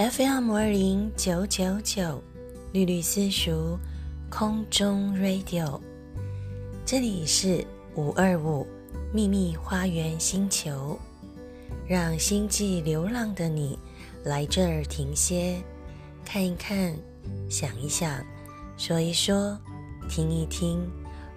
[0.00, 2.22] FM 二零九九九，
[2.72, 3.78] 绿绿私塾
[4.30, 5.78] 空中 Radio，
[6.86, 7.62] 这里是
[7.96, 8.66] 五二五
[9.12, 10.98] 秘密花园星球，
[11.86, 13.78] 让星际流浪的你
[14.24, 15.62] 来这儿停歇，
[16.24, 16.96] 看一看，
[17.50, 18.24] 想一想，
[18.78, 19.54] 说一说，
[20.08, 20.80] 听一听，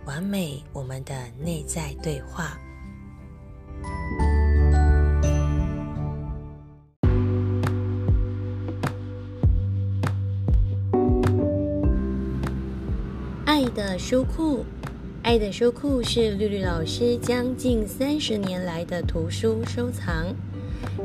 [0.05, 2.57] 完美我们的内在对话。
[13.86, 14.64] 的书库，
[15.23, 20.34] 爱的书库是绿绿老师将近三十年来的图书收藏，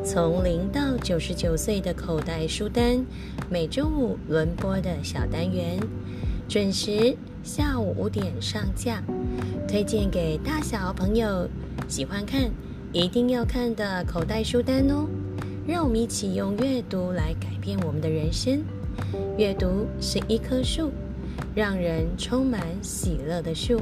[0.05, 3.05] 从零到九十九岁的口袋书单，
[3.51, 5.77] 每周五轮播的小单元，
[6.49, 9.03] 准时下午五点上架，
[9.67, 11.49] 推荐给大小朋友
[11.89, 12.49] 喜欢看、
[12.93, 15.05] 一定要看的口袋书单哦。
[15.67, 18.63] 让我们一起用阅读来改变我们的人生，
[19.37, 20.92] 阅读是一棵树。
[21.55, 23.81] 让人充满喜乐的树。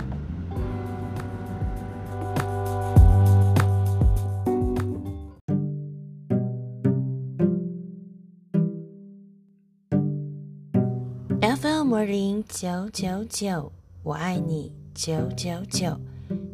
[11.40, 15.98] FM 零九九九，我爱你九九九，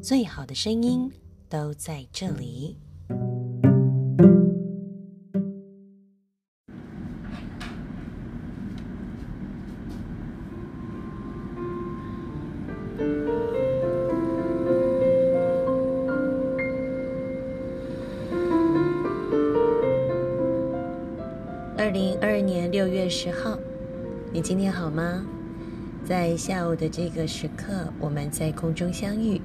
[0.02, 1.10] 最好的声音
[1.48, 2.76] 都在这里。
[23.24, 23.56] 十号，
[24.32, 25.24] 你今天好吗？
[26.04, 29.40] 在下午的这个时刻，我们在空中相遇。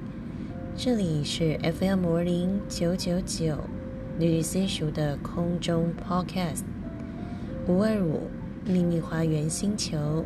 [0.76, 3.56] 这里是 FM 五零九九九
[4.18, 6.62] 绿绿 C 熟的空中 Podcast
[7.68, 8.22] 五二五
[8.66, 10.24] 秘密花园星球。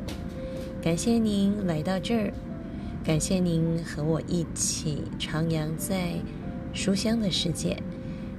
[0.80, 2.32] 感谢您来到这儿，
[3.04, 6.14] 感谢您和我一起徜徉在
[6.72, 7.76] 书香的世界。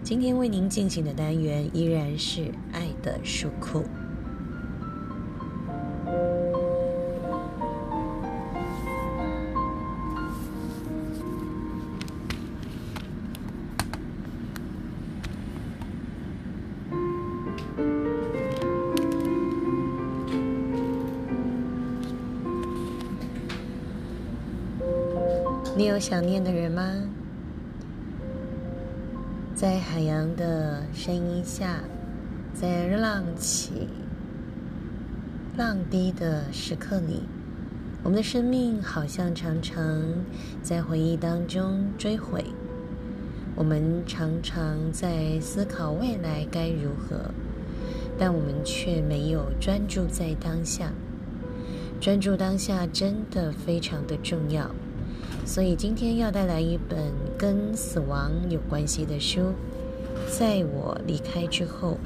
[0.02, 3.84] 今天为您进行的单元依然是爱的书库。
[26.14, 26.94] 想念的人吗？
[29.56, 31.80] 在海洋的声音下，
[32.54, 33.88] 在浪起
[35.58, 37.24] 浪低的时刻里，
[38.04, 40.04] 我们的生命好像常常
[40.62, 42.46] 在回忆当中追悔。
[43.56, 47.32] 我们常常在思考未来该如何，
[48.20, 50.92] 但我们却没有专注在当下。
[52.00, 54.70] 专注当下真的非常的重要。
[55.46, 59.54] 所以今天要带来一本跟死亡有关系的书，
[60.32, 61.98] 在我离开之后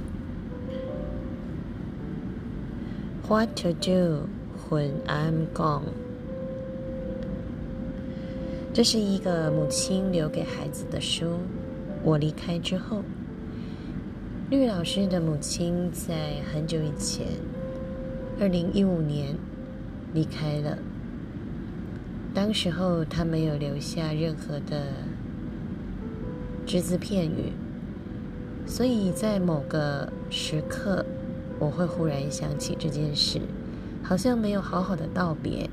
[3.27, 4.27] ，What to do
[4.69, 5.83] when I'm gone？
[8.73, 11.37] 这是一个母亲留给孩子的书。
[12.03, 13.01] 我离开之后，
[14.49, 17.25] 绿老师的母亲在很久以前，
[18.39, 19.35] 二零一五年
[20.13, 20.77] 离开了。
[22.37, 24.93] 当时候，他没有留下任何的
[26.67, 27.51] 只字片语，
[28.67, 31.03] 所以在某个时刻，
[31.57, 33.41] 我会忽然想起这件事，
[34.03, 35.67] 好像没有好好的道别。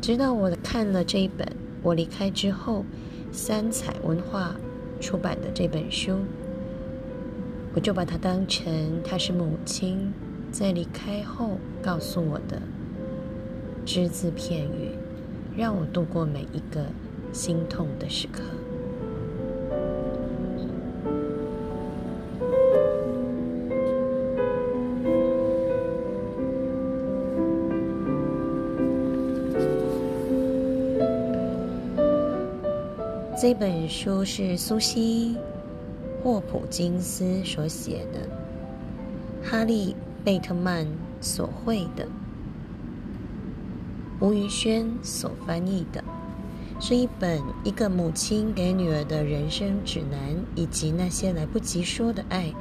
[0.00, 1.46] 直到我看了这一本
[1.80, 2.84] 我离开之后，
[3.30, 4.56] 三彩文化
[4.98, 6.16] 出版的这本书，
[7.72, 10.12] 我就把它当成它是母亲
[10.50, 12.60] 在离开后告诉我的
[13.86, 14.90] 只字片语。
[15.56, 16.86] 让我度过每一个
[17.32, 18.42] 心痛的时刻。
[33.40, 35.36] 这本书是苏西·
[36.22, 38.20] 霍普金斯所写的，
[39.42, 39.92] 哈利·
[40.24, 40.86] 贝特曼
[41.20, 42.06] 所绘的。
[44.22, 46.04] 吴宇轩所翻译的，
[46.78, 52.54] 是一本一个母亲给女儿的人生指南，以及那些来不及说的爱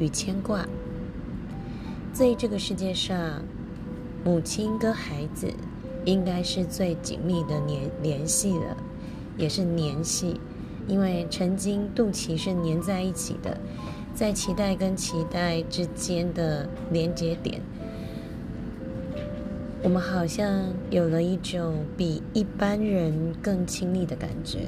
[0.00, 0.66] 与牵挂。
[2.12, 3.44] 在这个世界上，
[4.24, 5.46] 母亲跟孩子
[6.04, 8.76] 应该是最紧密的联联系了，
[9.36, 10.40] 也是联系，
[10.88, 13.56] 因为曾经肚脐是粘在一起的，
[14.16, 17.60] 在脐带跟脐带之间的连接点，
[19.84, 24.60] 我们好像有了一种比一般人更亲密的感觉。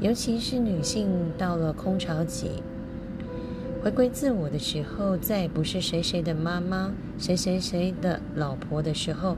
[0.00, 1.08] 尤其是女性
[1.38, 2.50] 到了空巢期，
[3.80, 9.36] 回归自我的时候，再也不是谁谁的妈妈、谁谁谁的老婆的时候，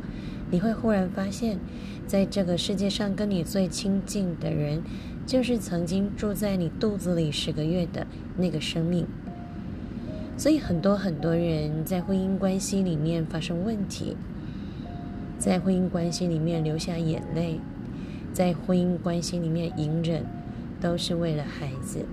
[0.50, 1.58] 你会忽然发现，
[2.06, 4.82] 在这个世界上跟你最亲近的人，
[5.26, 8.06] 就是曾经住在你肚子里十个月的
[8.38, 9.06] 那个生命。
[10.38, 14.16] 所以，很多很多人在婚姻关系里面发生问题，
[15.38, 17.60] 在婚姻关系里面流下眼泪，
[18.32, 20.24] 在婚姻关系里面隐忍。
[20.80, 22.06] 都是为了孩子，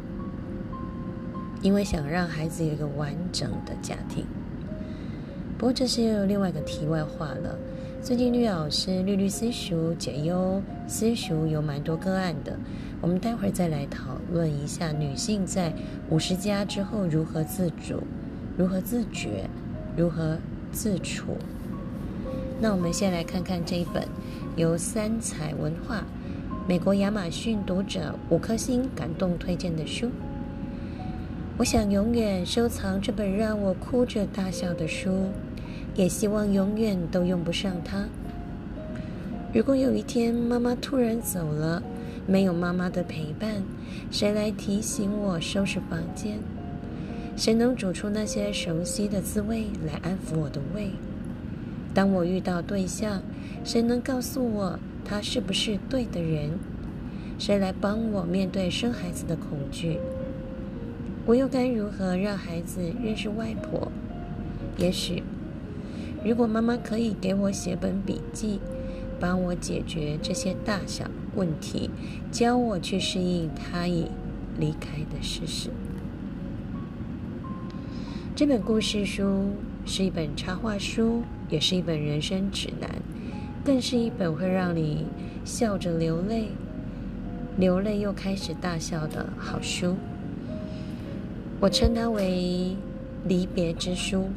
[1.61, 4.25] 因为想让孩子有一个完整的家庭。
[5.55, 7.55] 不过这是又有另外一个题外话了。
[8.01, 12.57] 最近绿老师绿绿私塾解忧私塾有蛮多个案的，
[13.01, 15.71] 我们待会儿再来讨论一下女性在
[16.09, 18.01] 五十加之后如何自主、
[18.57, 19.47] 如何自觉、
[19.95, 20.39] 如何
[20.71, 21.37] 自处。
[22.59, 24.07] 那我们先来看看这一本
[24.55, 26.03] 由三彩文化。
[26.67, 30.09] 美国亚马逊读者五颗星感动推荐的书，
[31.57, 35.27] 我想永远收藏这本让我哭着大笑的书，
[35.95, 38.05] 也希望永远都用不上它。
[39.53, 41.83] 如果有一天妈妈突然走了，
[42.25, 43.61] 没有妈妈的陪伴，
[44.09, 46.39] 谁来提醒我收拾房间？
[47.37, 50.91] 谁能煮出那些熟悉的滋味来安抚我的胃？
[51.95, 53.23] 当我遇到对象，
[53.63, 54.77] 谁能告诉我？
[55.05, 56.59] 他是不是对的人？
[57.39, 59.99] 谁来帮我面对生孩子的恐惧？
[61.25, 63.89] 我又该如何让孩子认识外婆？
[64.77, 65.23] 也许，
[66.25, 68.59] 如果妈妈可以给我写本笔记，
[69.17, 71.89] 帮我解决这些大小问题，
[72.29, 74.07] 教我去适应他已
[74.59, 75.69] 离开的事实。
[78.35, 79.51] 这本故事书
[79.85, 82.89] 是一本插画书，也是一本人生指南。
[83.63, 85.05] 更是一本会让你
[85.43, 86.49] 笑着流泪、
[87.57, 89.95] 流泪又开始大笑的好书。
[91.59, 92.75] 我称它为
[93.27, 94.29] 离别之书。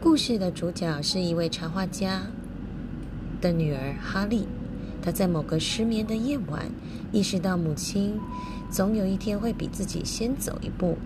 [0.00, 2.22] 故事的主角是一位插画家
[3.40, 4.46] 的女儿哈利。
[5.02, 6.70] 她在某个失眠的夜晚，
[7.10, 8.16] 意识到母亲
[8.70, 10.96] 总有一天会比自己先走一步。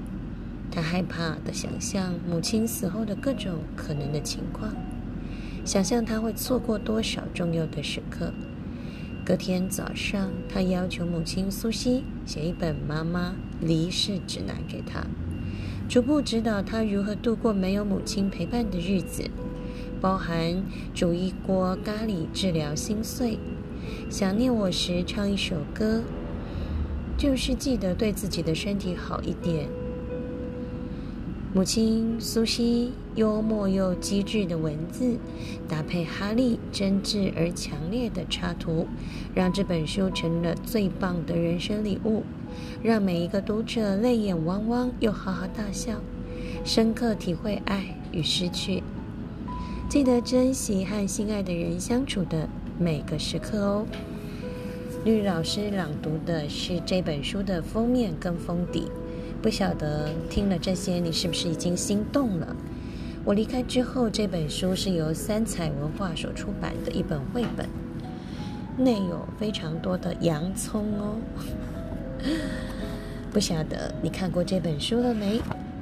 [0.75, 4.75] 他害怕的想象母亲死后的各种可能的情况。
[5.65, 8.32] 想象他会错过多少重要的时刻。
[9.25, 15.06] 隔天早上，他要求母亲苏西写一本妈妈离世指南给他，
[15.88, 19.31] 逐步指导他如何度过没有母亲陪伴的日子，
[20.00, 20.62] 包含
[20.93, 23.38] 煮一锅咖喱治疗心碎，
[24.11, 26.03] 想念我时唱一首歌，
[27.17, 29.69] 就是记得对自己的身体好一点。
[31.54, 35.16] 母亲苏西幽默又机智的文字，
[35.68, 38.88] 搭配哈利真挚而强烈的插图，
[39.36, 42.24] 让这本书成了最棒的人生礼物，
[42.82, 46.00] 让每一个读者泪眼汪汪又哈哈大笑，
[46.64, 48.82] 深刻体会爱与失去，
[49.88, 52.48] 记得珍惜和心爱的人相处的
[52.80, 53.86] 每个时刻哦。
[55.04, 58.88] 绿老师朗读的是这本书的封面跟封底。
[59.44, 62.56] 不晓得听了这些，你是不是已经心动了？
[63.26, 67.68] 我离开之后，这本书是由三彩文化所出版的一本绘本，
[68.78, 71.16] 内有非常多的洋葱哦。
[73.34, 75.38] 不晓得你看过这本书了没？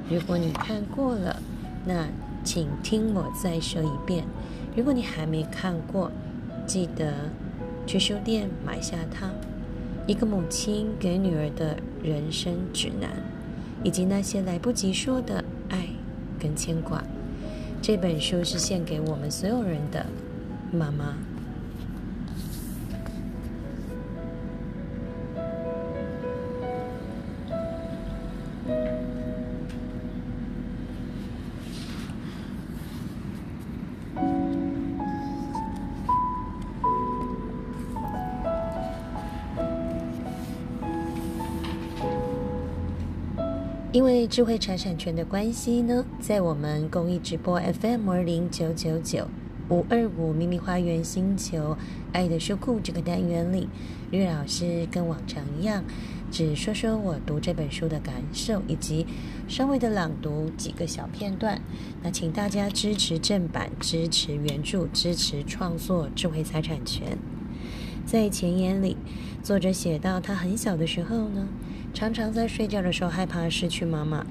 [0.09, 1.41] 如果你看过了，
[1.85, 2.05] 那
[2.43, 4.25] 请听我再说一遍。
[4.75, 6.11] 如果你还没看过，
[6.67, 7.13] 记得
[7.87, 9.31] 去书店买下它。
[10.05, 13.09] 一个母亲给女儿的人生指南。
[13.83, 15.87] 以及那些来不及说的爱
[16.39, 17.03] 跟牵挂，
[17.81, 20.05] 这本书是献给我们所有人的
[20.71, 21.17] 妈妈。
[44.33, 49.27] 智慧财产权的关系呢，在我们公益直播 FM 二零九九九
[49.69, 51.77] 五二五秘密花园星球
[52.11, 53.69] 爱的书库这个单元里，
[54.09, 55.83] 绿老师跟往常一样，
[56.31, 59.05] 只说说我读这本书的感受，以及
[59.47, 61.61] 稍微的朗读几个小片段。
[62.01, 67.19] 那请大家支持正版，支持原著，支持创作智慧财产权。
[68.03, 68.97] 在前言里，
[69.43, 71.47] 作者写到他很小的时候呢。
[71.93, 74.25] 常常在睡觉的时候害怕失去妈妈，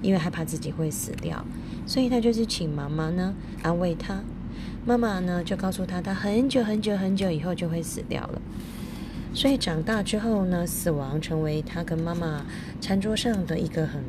[0.00, 1.44] 因为害怕自己会死掉，
[1.86, 4.20] 所以他就是请妈妈呢安慰他。
[4.86, 8.40] 妈妈呢就告诉他，他很久很久很久以后就会死掉了。
[9.34, 12.46] 所以长大之后呢，死亡成为他跟妈妈
[12.80, 14.02] 餐桌上的一个很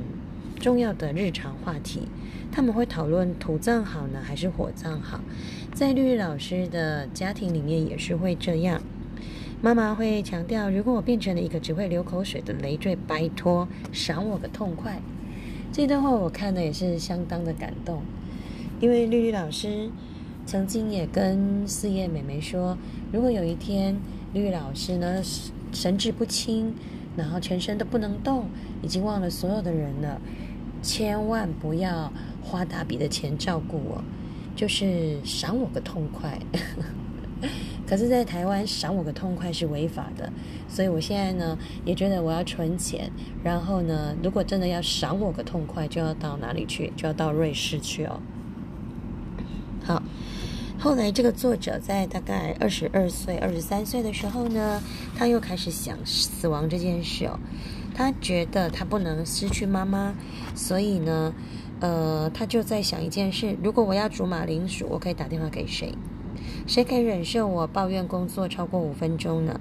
[0.60, 2.08] 重要的日常话题。
[2.52, 5.20] 他们会讨论土葬好呢，还是火葬好？
[5.74, 8.82] 在绿绿老师的家庭里面也是会这样。
[9.64, 15.02] 妈妈会强调，如果我变成了一个只会流口水的累赘，拜托赏我个痛快。
[15.72, 18.02] 这段话我看的也是相当的感动，
[18.82, 19.90] 因为绿绿老师
[20.46, 22.78] 曾经也跟四叶美眉说，
[23.14, 23.96] 如果有一天
[24.34, 25.24] 绿绿老师呢
[25.72, 26.76] 神志不清，
[27.16, 28.48] 然后全身都不能动，
[28.82, 30.20] 已经忘了所有的人了，
[30.82, 32.12] 千万不要。
[32.44, 34.04] 花大笔的钱照顾我，
[34.58, 36.38] 就是赏我个痛快。
[37.86, 40.32] 可是，在台湾赏我个痛快是违法的，
[40.68, 43.12] 所以我现在呢也觉得我要存钱。
[43.44, 46.92] 然后呢，如果真的要赏我个痛快，就要到哪里去？
[46.96, 48.20] 就要到瑞士去哦。
[49.84, 50.02] 好，
[50.80, 54.82] 后来这个作者在大概二十二岁、二十三岁的时候呢，
[55.16, 57.40] 他又开始想死亡这件事哦。
[57.94, 60.16] 他觉得他不能失去妈妈，
[60.56, 61.34] 所以呢。
[61.80, 65.94] 呃，他就在想一件事：如果我要煮马铃薯，我可以打电话给谁？
[66.66, 69.60] 谁可以忍受我抱怨工作超过五分钟呢？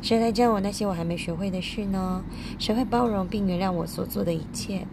[0.00, 2.22] 谁来教我那些我还没学会的事呢？
[2.58, 4.86] 谁会包容并原谅我所做的一切？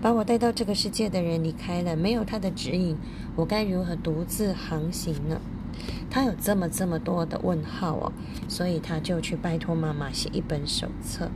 [0.00, 2.96] 把我带到这个世界的人离开了，没有他的指引，
[3.34, 5.40] 我该如何独自航行呢？
[6.08, 8.12] 他有这么这么多的问号哦，
[8.48, 11.30] 所以他就去拜托妈妈写一本手册。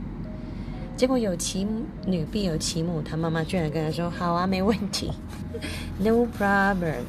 [0.95, 1.65] 结果有其
[2.05, 5.11] 女必有其母，他妈妈居然跟他说：“好啊，没问题，
[5.99, 7.01] no problem。”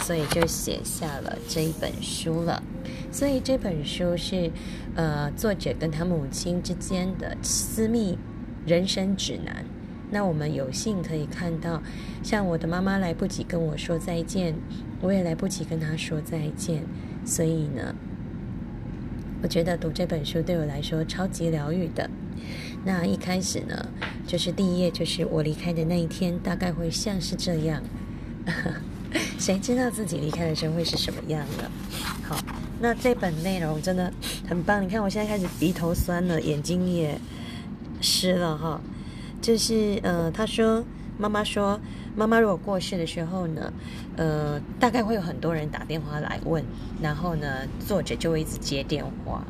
[0.00, 2.62] 所以就写下了这一本书了。
[3.10, 4.50] 所以这本书是
[4.94, 8.18] 呃作者跟他母亲之间的私密
[8.66, 9.64] 人生指南。
[10.10, 11.82] 那我们有幸可以看到，
[12.22, 14.54] 像我的妈妈来不及跟我说再见，
[15.00, 16.84] 我也来不及跟她说再见。
[17.24, 17.94] 所以呢，
[19.42, 22.08] 我觉得读这本书对我来说超级疗愈的。
[22.84, 23.88] 那一开始呢，
[24.26, 27.82] 就是第一页，就是我离开的那一天，大概会像是这样。
[29.38, 31.70] 谁知道自己离开的时候会是什么样的？
[32.22, 32.36] 好，
[32.80, 34.12] 那这本内容真的
[34.48, 34.82] 很棒。
[34.82, 37.18] 你看，我现在开始鼻头酸了，眼睛也
[38.00, 38.80] 湿了哈。
[39.40, 40.84] 就是呃，他说，
[41.18, 41.78] 妈妈说，
[42.16, 43.72] 妈妈如果过世的时候呢，
[44.16, 46.64] 呃，大概会有很多人打电话来问，
[47.00, 47.46] 然后呢，
[47.86, 49.44] 作者就会一直接电话。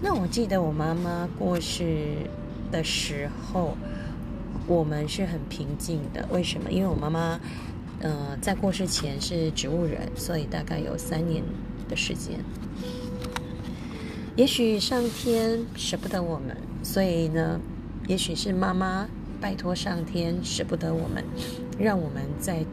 [0.00, 2.08] 那我记得我妈妈过世
[2.70, 3.76] 的时候，
[4.66, 6.28] 我们是很平静的。
[6.30, 6.70] 为什么？
[6.70, 7.40] 因为我妈妈，
[8.00, 11.42] 呃，在过世前是植物人，所以大概有三年
[11.88, 12.38] 的时间。
[14.36, 17.60] 也许上天舍不得我们，所以呢，
[18.06, 19.08] 也许是妈妈
[19.40, 21.24] 拜托上天舍不得我们，
[21.78, 22.64] 让我们再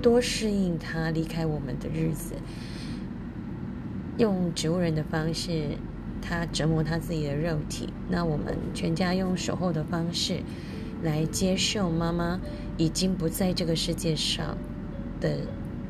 [0.00, 2.34] 多适应他离开我们的日子，
[4.16, 5.76] 用植物人的方式。
[6.20, 10.40] 他折磨他自己的肉体，那我们全家用守候的方式
[11.02, 12.38] 来接受妈妈
[12.78, 14.56] 已经不在这个世界上
[15.20, 15.36] 的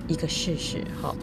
[0.09, 0.83] 一个事实。
[1.01, 1.15] 哈，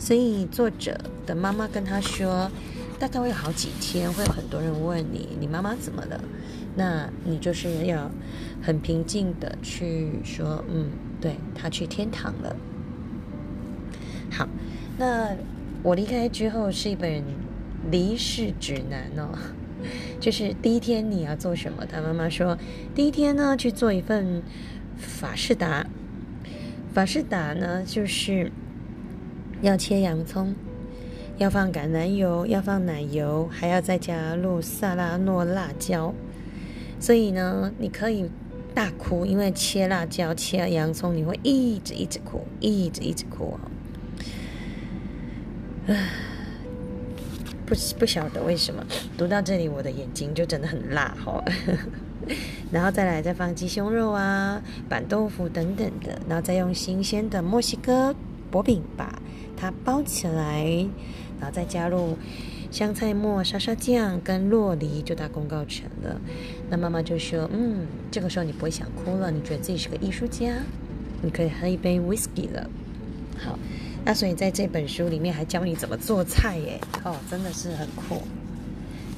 [0.00, 2.50] 所以作者的妈妈跟他说，
[2.98, 6.20] 大概会有好几天，会有很多人问你，你妈妈怎么了？
[6.74, 8.10] 那你就是要
[8.60, 10.90] 很平静的去说，嗯，
[11.20, 12.56] 对，她去天堂了。
[14.32, 14.48] 好，
[14.98, 15.36] 那
[15.84, 17.22] 我离开之后是一本。
[17.92, 19.30] 离世指南哦，
[20.20, 21.86] 就是第一天你要做什么？
[21.86, 22.58] 他妈妈说，
[22.92, 24.42] 第一天呢去做一份
[24.98, 25.86] 法式达。
[26.92, 28.50] 法式达呢，就是
[29.62, 30.54] 要切洋葱，
[31.36, 36.12] 要放橄榄油，要放奶油，还要再加入萨拉诺辣椒。
[36.98, 38.28] 所以呢，你可以
[38.74, 43.60] 大哭，因为切辣椒、切洋葱，你会一直一直哭，一直一直哭啊。
[47.64, 48.84] 不不晓得为什么
[49.16, 51.44] 读到这里，我的眼睛就真的很辣哈。
[52.70, 58.14] 然后再来再放鸡胸肉啊、板豆腐等等的，然后再用新鲜的墨西哥
[58.50, 59.20] 薄饼把
[59.56, 60.64] 它包起来，
[61.40, 62.16] 然后再加入
[62.70, 66.20] 香菜末、沙沙酱跟洛梨，就大功告成了。
[66.70, 70.54] 那妈妈就说：“嗯，这个时候你不会想哭了，你觉得自己是个艺术家，
[71.22, 72.68] 你可以喝一杯 whisky 了。”
[73.38, 73.58] 好。
[74.04, 78.22] 那所以在这本书里面还教你怎么做菜耶，哦，真的是很酷。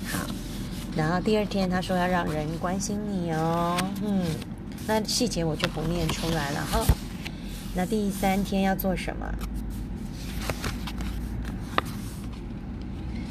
[0.04, 0.26] 好，
[0.96, 4.24] 然后第二天他说要让人关心你哦，嗯，
[4.86, 6.84] 那细节我就不念出来了哈。
[7.74, 9.26] 那第三天要做什么？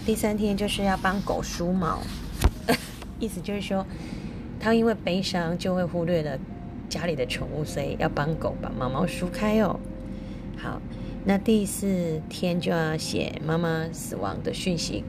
[0.05, 1.99] 第三天就是要帮狗梳毛。
[3.19, 3.85] 意思就是说，
[4.59, 6.39] 他因为悲伤就会忽略了
[6.87, 9.77] 家里的宠物，所以要帮狗把毛毛梳开哦。
[10.57, 10.81] 好，
[11.25, 15.03] 那第四天就要写妈妈死亡的讯息，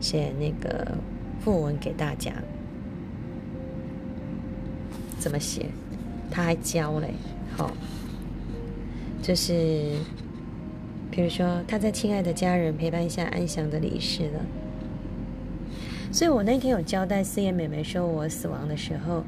[0.00, 0.98] 写那个
[1.44, 2.32] 讣文给大家。
[5.18, 5.66] 怎么写？
[6.30, 7.10] 他还教嘞。
[7.56, 7.70] 好，
[9.22, 9.92] 就是。
[11.10, 14.40] 比如说，他在亲爱的家人陪伴下安详的离世了。
[16.10, 19.22] 所以我那天有交代四叶妹妹说，我死亡的时候，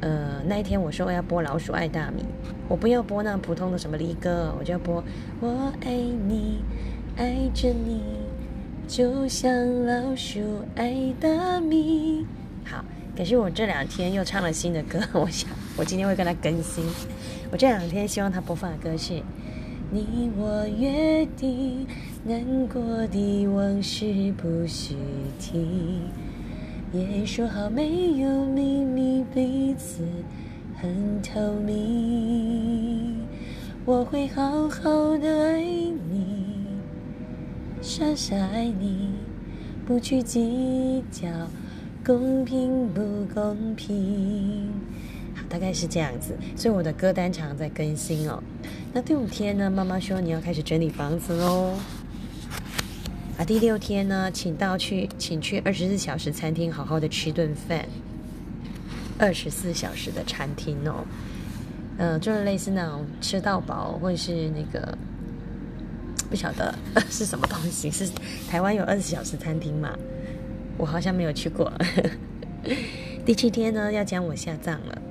[0.00, 2.22] 呃，那一天我说我要播《老鼠爱大米》，
[2.68, 5.04] 我不要播那普通的什么离歌，我就要播
[5.40, 6.62] “我爱你，
[7.18, 8.00] 爱着你，
[8.86, 9.50] 就像
[9.84, 10.40] 老鼠
[10.74, 12.24] 爱大米”。
[12.64, 12.84] 好，
[13.16, 16.84] 可是我这两天又唱了新的歌，我想我今天会跟他更新。
[17.50, 19.22] 我这两天希望他播放的歌是。
[19.88, 21.86] 你我约定，
[22.24, 24.96] 难过的往事不许
[25.38, 26.00] 提，
[26.92, 30.02] 也说好没有秘密，彼此
[30.80, 33.14] 很透明。
[33.84, 36.35] 我会好好的爱你，
[37.86, 39.12] 傻傻爱你，
[39.86, 41.28] 不去计较
[42.04, 44.68] 公平不公平。
[45.36, 48.42] 好，大概是这样子，所以我的歌单常在更新哦。
[48.92, 49.70] 那第五天呢？
[49.70, 51.74] 妈妈说你要开始整理房子喽。
[53.38, 57.86] 啊，第六天呢，请到去，请去二十四小时餐厅好好的吃顿饭。
[59.16, 61.04] 二十四小时的餐厅哦，
[61.98, 64.98] 嗯，就是类似那种吃到饱，或者是那个
[66.26, 66.74] 不晓得
[67.10, 67.90] 是什么东西。
[67.90, 68.10] 是
[68.48, 69.96] 台湾有二十四小时餐厅吗？
[70.76, 71.72] 我好像没有去过。
[73.24, 75.02] 第七天呢，要将我下葬了。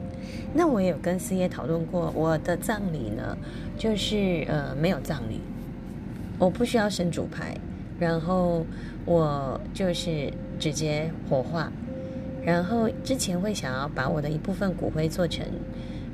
[0.53, 3.37] 那我也有跟四爷讨论过，我的葬礼呢，
[3.77, 5.41] 就是呃没有葬礼，
[6.37, 7.57] 我不需要神主牌，
[7.99, 8.65] 然后
[9.03, 11.69] 我就是直接火化，
[12.45, 15.45] 然后之前会想要把我的一部分骨灰做成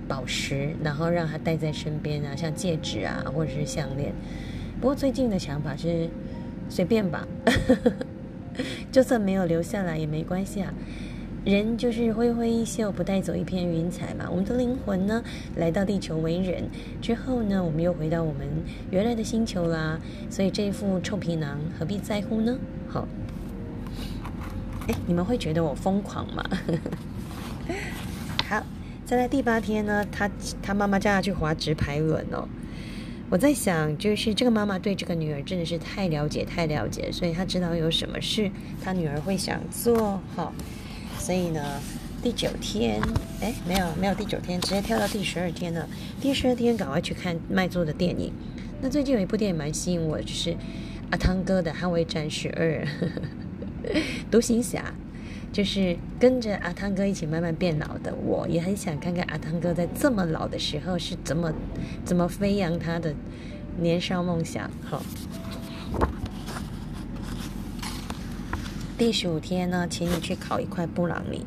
[0.07, 4.11] 宝石，然后让它带在身边啊，像戒指啊或者是项链。
[4.81, 6.09] 不过最近的想法是
[6.67, 7.27] 随便吧，
[8.91, 10.73] 就算没有留下来也没关系啊。
[11.45, 14.27] 人就是挥挥衣袖，不带走一片云彩嘛。
[14.29, 15.23] 我们的灵魂呢，
[15.55, 16.63] 来到地球为人
[16.99, 18.47] 之后呢，我们又回到我们
[18.89, 19.99] 原来的星球啦。
[20.31, 22.57] 所以这一副臭皮囊何必在乎呢？
[22.87, 23.07] 好，
[24.87, 26.43] 哎，你们会觉得我疯狂吗？
[28.49, 28.63] 好，
[29.05, 30.29] 再来第八天呢，他
[30.61, 32.47] 他妈妈叫他去滑直排轮哦。
[33.31, 38.51] 我在想，就是这个妈妈对这个女儿真的是太了解，太了解，所以她知道有什么事，
[38.83, 40.53] 她女儿会想做好。
[41.17, 41.79] 所以呢，
[42.21, 43.01] 第九天，
[43.39, 45.87] 哎，没有没有第九天，直接跳到第十二天了。
[46.19, 48.33] 第十二天赶快去看麦作的电影。
[48.81, 50.53] 那最近有一部电影蛮吸引我，就是
[51.11, 52.85] 阿汤哥的《捍卫战士二》，
[54.29, 54.93] 独行侠，
[55.51, 58.13] 就是跟着阿汤哥一起慢慢变老的。
[58.15, 61.51] 我也很想看看阿汤哥在这么老的时候是怎么
[62.05, 63.13] 怎么飞扬他的
[63.79, 64.69] 年少梦想。
[64.83, 65.01] 好。
[68.97, 71.43] 第十五天呢，请你去烤一块布朗尼。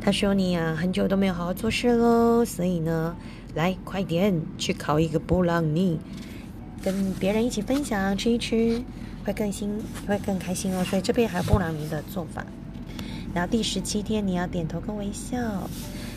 [0.00, 3.16] 他说你呀，很久都没有好好做事喽，所以呢，
[3.54, 5.98] 来快点去烤一个布朗尼，
[6.82, 8.82] 跟别人一起分享吃一吃，
[9.24, 10.84] 会更新会更开心哦。
[10.84, 12.44] 所以这边还有布朗尼的做法。
[13.34, 15.68] 然后第十七天你要点头跟微笑，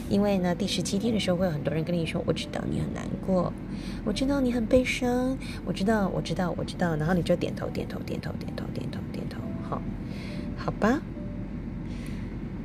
[0.10, 3.52] 因为呢，第十七天的时候会有很多人跟你说，我知道你很难过，
[4.04, 6.96] 我知道你很悲伤，我知道，我知道，我知道。
[6.96, 9.38] 然后你就点头，点头，点头，点头，点头，点头，
[9.70, 9.82] 好。
[10.58, 11.02] 好吧，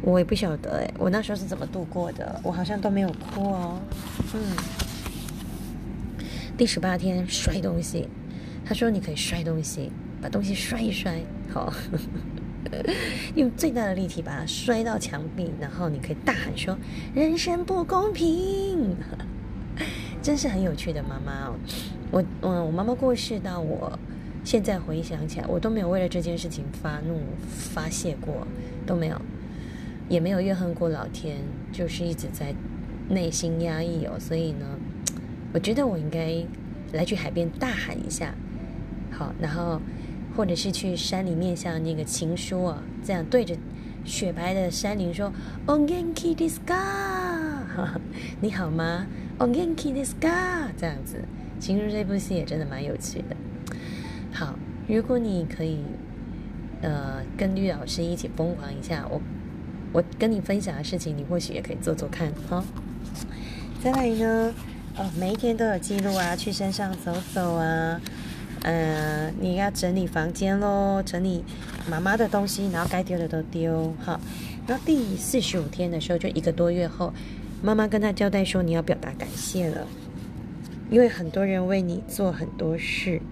[0.03, 2.39] 我也不晓得哎，我那时候是怎么度过的？
[2.45, 3.81] 我好像都没有哭哦。
[4.35, 4.41] 嗯，
[6.59, 8.07] 第十八天摔东西，
[8.67, 11.19] 他说你可以摔东西，把东西摔一摔，
[11.51, 11.73] 好，
[13.35, 16.77] 用最大的力气把它摔到墙壁，然后你可以大喊说
[17.15, 18.97] ：“人生不公平。
[20.23, 21.55] ”真是很有趣的妈妈哦。
[22.11, 23.99] 我嗯，我妈妈过世到我。
[24.45, 28.47] 现在回想起来，我都没有为了这件事情发怒发泄过，
[28.87, 29.21] 都没有，
[30.09, 31.39] 也没有怨恨过老天，
[31.73, 32.55] 就是一直在
[33.09, 34.13] 内心压抑哦。
[34.21, 34.65] 所以呢，
[35.53, 36.33] 我觉得我应该
[36.93, 38.33] 来去海边大喊一下，
[39.11, 39.81] 好，然后
[40.37, 43.57] 或者是去山里面像那个情书啊，这样对着
[44.05, 45.33] 雪白的山林说
[45.64, 46.77] o n g e n k i desu ka？
[48.40, 49.07] 你好吗
[49.38, 50.68] o n g e n k i desu ka？
[50.77, 51.25] 这样子，
[51.59, 53.37] 情书这部戏也真的蛮有趣的。
[54.33, 54.55] 好，
[54.87, 55.79] 如果你可以，
[56.83, 59.20] 呃，跟绿老师一起疯狂一下，我
[59.92, 62.62] 我跟你分享的事情，你或许也可以做做看，哈。
[63.83, 64.55] 再来呢，
[64.99, 68.01] 哦，每一天都有记录啊，去山上走走啊，
[68.67, 71.45] 呃，你要整理房间喽，整理
[71.89, 74.21] 妈妈的东西，然后该丢的都丢，哈。
[74.67, 77.15] 然后第四十五天的时候，就一个多月后，
[77.63, 79.87] 妈妈跟他交代说，你要表达感谢了，
[80.91, 83.23] 因为很多人为你做很多事，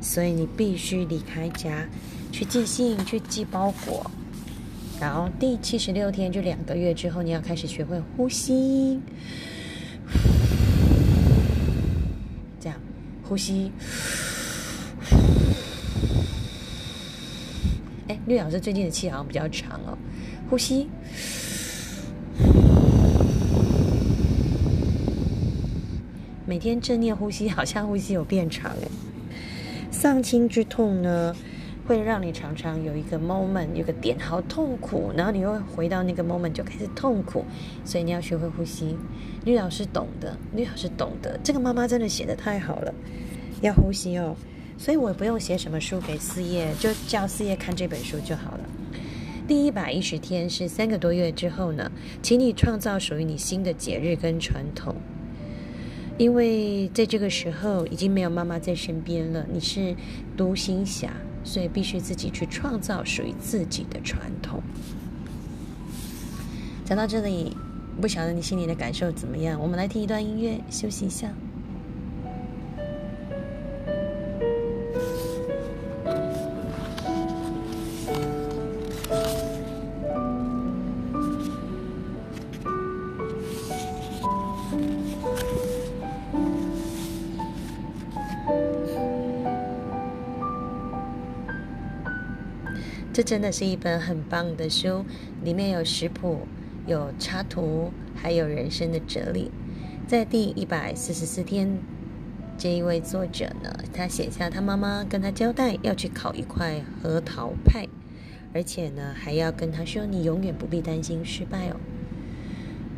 [0.00, 1.86] 所以你必须离开家，
[2.32, 4.10] 去寄信，去寄包裹。
[4.98, 8.98] 然后第七十六天，就两个月之后，你要开始学会呼吸，
[12.58, 12.80] 这样
[13.28, 13.70] 呼吸。
[18.08, 19.96] 哎，绿老师最近的气好像比较长哦，
[20.48, 20.88] 呼吸。
[26.46, 28.88] 每天正念呼吸，好像呼吸有变长哎。
[29.90, 31.34] 丧亲之痛呢？
[31.86, 37.44] 会让你常常有一个 moment，有个点好痛苦，然后你又回到那个 moment 就开始痛苦，
[37.82, 38.94] 所以你要学会呼吸。
[39.44, 42.92] 女老师懂得，女老师懂得，这个妈妈真的写的太好了，
[43.62, 44.36] 要呼吸哦。
[44.78, 48.60] 所以我不用写什么书给四叶，就叫四叶看这本书就好了。
[49.46, 51.90] 第一百一十天是三个多月之后呢，
[52.22, 54.94] 请你创造属于你新的节日跟传统，
[56.16, 59.94] 因为在这个时候已经没有妈妈在身边了，你是
[60.36, 61.12] 独行侠。
[61.44, 64.60] 所以必须自己去创造属于自己的传统。
[66.84, 67.56] 讲到这里，
[68.02, 69.58] 不晓得你心里的感受怎么样？
[69.58, 71.32] 我们来听一段音乐，休息一下。
[93.28, 95.04] 真的是一本很棒的书，
[95.44, 96.46] 里面有食谱、
[96.86, 99.50] 有插图，还有人生的哲理。
[100.06, 101.76] 在第一百四十四天，
[102.56, 107.86] 这一位作者呢，他写下他妈妈跟他交代要去烤一块核桃派，
[108.54, 111.76] 而且呢，还要跟他说：“你永远不必担心失败哦。”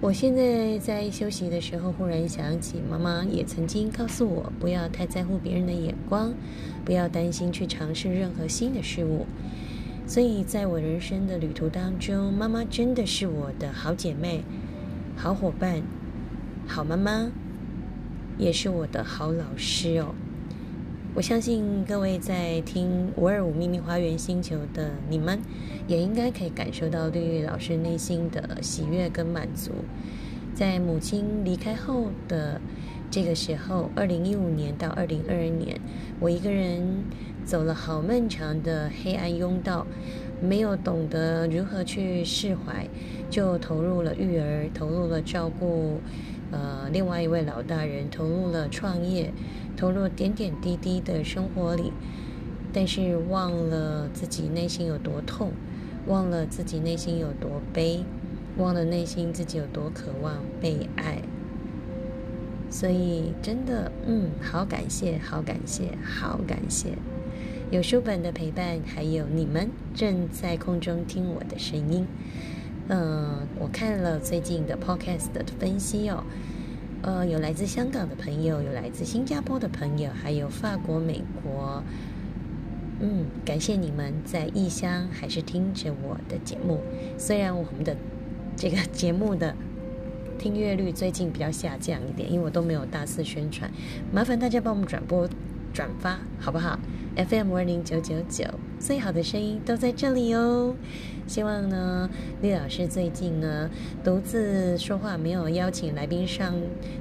[0.01, 6.33] 我现在在休息的时候，忽然想起妈妈也曾经告诉我，不要太在乎别人的眼光，
[6.85, 9.27] 不要担心去尝试任何新的事物。
[10.11, 14.43] 所以，在我人生的旅途当中，妈妈真的是我的好姐妹、
[15.17, 15.83] 好伙伴、
[16.67, 17.31] 好妈妈，
[18.37, 20.13] 也是我的好老师哦。
[21.15, 25.39] 我相信各位在听五二五秘密花园星球的你们，
[25.87, 29.71] 也应该可以感受到绿绿老师内心的喜悦跟满足。
[30.57, 32.61] 在母亲离开后的
[33.13, 35.81] 这个时候，二零一五年到二零二二年，
[36.19, 37.05] 我一个人。
[37.51, 39.85] 走了好漫长的黑暗甬道，
[40.41, 42.87] 没有懂得如何去释怀，
[43.29, 46.01] 就投入了育儿，投入了照顾，
[46.53, 49.33] 呃，另外一位老大人，投入了创业，
[49.77, 51.93] 投入点点滴滴的生活里，
[52.73, 55.51] 但是忘了自己内心有多痛，
[56.07, 58.05] 忘了自己内心有多悲，
[58.59, 61.19] 忘了内心自己有多渴望被爱。
[62.71, 66.91] 所以真的，嗯，好感谢，好感谢，好感谢。
[67.71, 72.05] 有书本的陪伴，还有你们正在空中听我的声音。
[72.89, 76.25] 嗯，我看了最近的 Podcast 的分析哦，
[77.03, 81.81] 呃，有来自香港的朋友，有来自新加坡的朋友，还有法国、美国。
[82.99, 86.81] 嗯，感谢你们在异乡还是听着我的节目。
[87.17, 87.97] 虽然我们的
[88.57, 89.55] 这个节目的
[90.41, 93.71] 听阅率最近比较下降一点，因为我都没有大肆宣传，
[94.11, 95.29] 麻烦大家帮我们转播、
[95.73, 96.79] 转发，好不好
[97.17, 98.45] ？FM 二零九九九，
[98.79, 100.75] 最好的声音都在这里哦。
[101.27, 102.11] 希望呢，
[102.43, 103.71] 李老师最近呢
[104.03, 106.55] 独自说话，没有邀请来宾上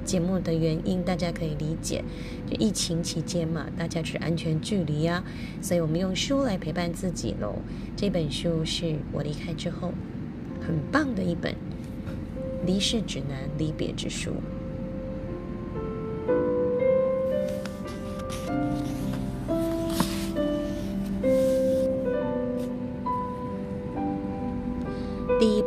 [0.04, 2.04] 节目的原因，大家可以理解。
[2.48, 5.24] 就疫情期间嘛，大家是安全距离啊，
[5.60, 7.56] 所以我们用书来陪伴自己喽。
[7.96, 9.92] 这本书是我离开之后
[10.60, 11.54] 很棒的一本
[12.64, 14.34] 离世指南、离别之书。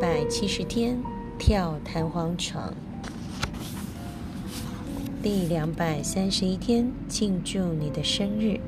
[0.04, 1.02] 百七十天
[1.40, 2.74] 跳弹簧床，
[5.22, 8.60] 第两百三十一天庆祝你的生日。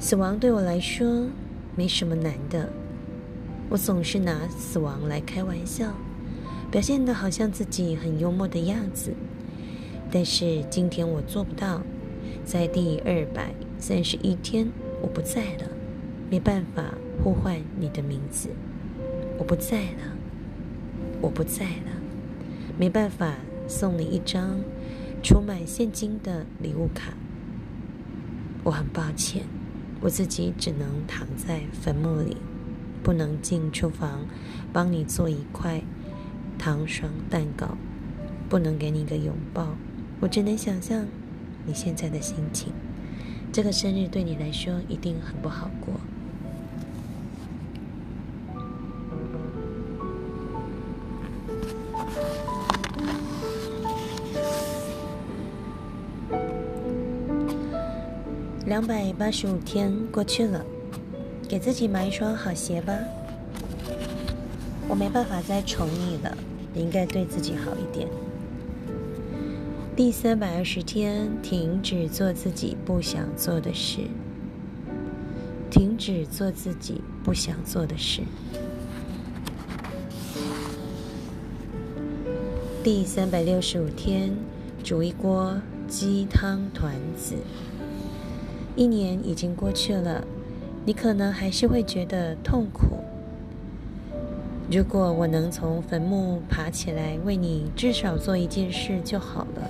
[0.00, 1.28] 死亡对我来说
[1.76, 2.68] 没什么难的，
[3.68, 5.92] 我总是拿死亡来开玩笑，
[6.72, 9.14] 表现的好像自己很幽默的样子。
[10.10, 11.80] 但是今天我做不到，
[12.44, 14.68] 在第二百三十一天
[15.00, 15.70] 我不在了，
[16.28, 16.82] 没办法。
[17.22, 18.50] 呼唤你的名字，
[19.38, 20.16] 我不在了，
[21.20, 21.92] 我不在了，
[22.78, 23.34] 没办法
[23.66, 24.60] 送你一张
[25.22, 27.12] 充满现金的礼物卡。
[28.64, 29.44] 我很抱歉，
[30.00, 32.36] 我自己只能躺在坟墓里，
[33.02, 34.26] 不能进厨房
[34.72, 35.82] 帮你做一块
[36.58, 37.76] 糖霜蛋糕，
[38.48, 39.74] 不能给你一个拥抱。
[40.20, 41.06] 我只能想象
[41.66, 42.72] 你现在的心情。
[43.52, 45.94] 这个生日对你来说一定很不好过。
[58.78, 60.64] 两百八十五天过去了，
[61.48, 62.96] 给自己买一双好鞋吧。
[64.88, 66.38] 我没办法再宠你了，
[66.72, 68.06] 你应该对自己好一点。
[69.96, 74.02] 第三百二十天，停止做自己不想做的事。
[75.68, 78.22] 停止做自己不想做的事。
[82.84, 84.36] 第三百六十五天，
[84.84, 87.34] 煮一锅鸡汤团子。
[88.78, 90.24] 一年已经过去了，
[90.84, 93.02] 你可能还是会觉得痛苦。
[94.70, 99.68] 如果我能从坟墓爬起来，为你至少做一件事就好了。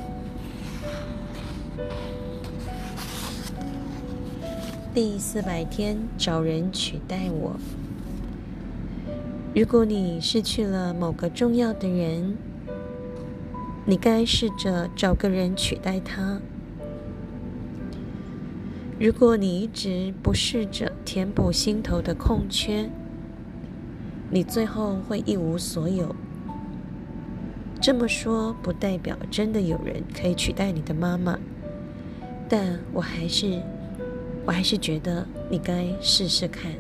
[4.93, 7.57] 第四百天，找人取代我。
[9.55, 12.37] 如果你失去了某个重要的人，
[13.87, 16.43] 你该试着找个人取代他。
[19.01, 22.91] 如果你一直不试着填补心头的空缺，
[24.29, 26.17] 你最后会一无所有。
[27.81, 31.39] 这么说不代表真的有人可以取代你的妈妈，
[32.49, 33.63] 但我还是，
[34.45, 36.73] 我还是觉得你该试试看。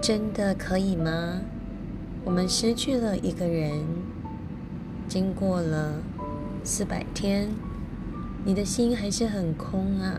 [0.00, 1.42] 真的可以吗？
[2.24, 3.84] 我们失去了一个人，
[5.06, 6.02] 经过了
[6.64, 7.50] 四百天，
[8.42, 10.18] 你的心还是很空啊。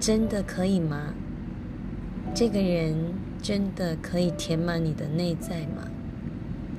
[0.00, 1.12] 真的可以吗？
[2.34, 5.86] 这个人真的可以填满你的内在吗？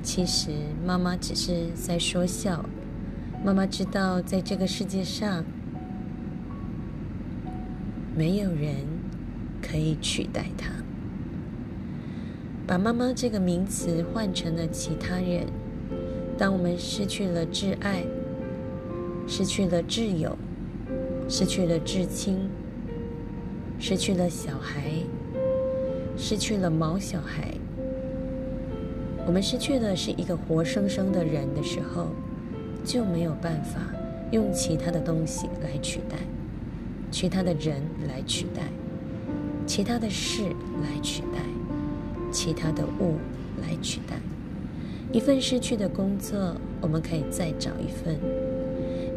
[0.02, 0.50] 其实
[0.84, 2.64] 妈妈只是在说笑。
[3.44, 5.44] 妈妈知道，在这个世界上，
[8.16, 8.74] 没有人
[9.62, 10.81] 可以取代他。
[12.72, 15.46] 把“妈妈”这个名词换成了其他人。
[16.38, 18.02] 当我们失去了挚爱，
[19.28, 20.34] 失去了挚友，
[21.28, 22.48] 失去了至亲，
[23.78, 24.90] 失去了小孩，
[26.16, 27.52] 失去了毛小孩，
[29.26, 32.06] 我们失去的是一个活生生的人的时候，
[32.82, 33.80] 就没有办法
[34.30, 36.16] 用其他的东西来取代，
[37.10, 38.62] 其他的人来取代，
[39.66, 40.44] 其他的事
[40.80, 41.61] 来取代。
[42.32, 43.16] 其他的物
[43.60, 44.16] 来取代
[45.12, 48.16] 一份失去的工作，我们可以再找一份；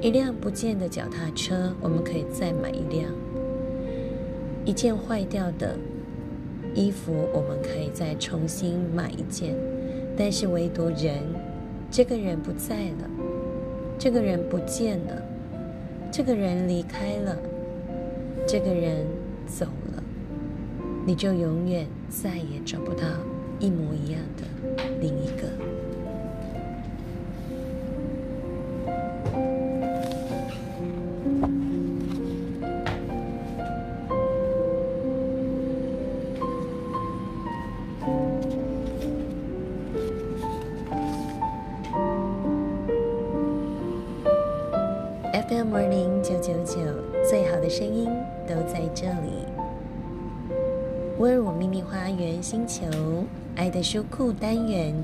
[0.02, 3.10] 一辆不见的脚踏车，我们可以再买一辆；
[4.66, 5.78] 一件坏掉的
[6.74, 9.56] 衣服，我们可以再重新买一件。
[10.18, 11.24] 但是唯独人，
[11.90, 13.10] 这个人不在了，
[13.98, 15.22] 这个人不见了，
[16.12, 17.38] 这个人离开了，
[18.46, 19.06] 这个人
[19.48, 19.85] 走了。
[21.08, 23.04] 你就永远再也找不到
[23.60, 25.85] 一模一样的另一个。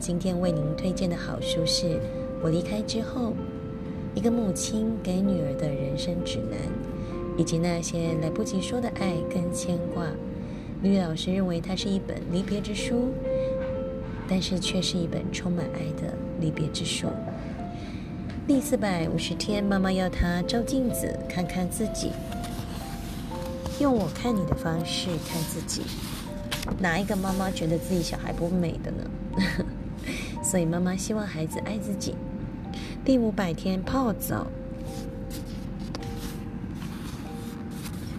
[0.02, 1.86] 今天为您推荐的好书是
[2.42, 3.30] 《我离开之后》，
[4.16, 6.58] 一个母亲给女儿的人生指南，
[7.38, 10.08] 以及那些来不及说的爱跟牵挂。
[10.82, 13.14] 吕老师认为它是一本离别之书，
[14.28, 17.06] 但是却是一本充满爱的离别之书。
[18.48, 22.10] 第四百五十天，妈妈要她照镜子，看看自己。
[23.80, 25.84] 用我看你的方式看自己，
[26.80, 29.04] 哪一个妈妈觉得自己小孩不美的呢？
[30.52, 32.14] 所以妈妈希望孩子爱自己。
[33.06, 34.48] 第五百天泡澡，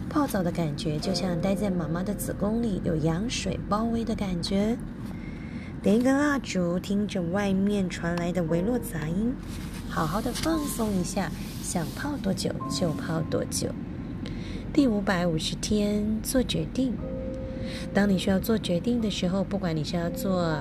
[0.09, 4.79] 泡澡的感觉就像待在妈妈的子宫里，有羊水包围的感觉。
[5.83, 9.35] 点一根蜡烛，听着外面传来的微弱杂音，
[9.90, 11.31] 好好的放松一下，
[11.62, 13.68] 想泡多久就泡多久。
[14.73, 16.95] 第五百五十天做决定。
[17.92, 20.57] 当你需要做决定的时候，不管你是要做，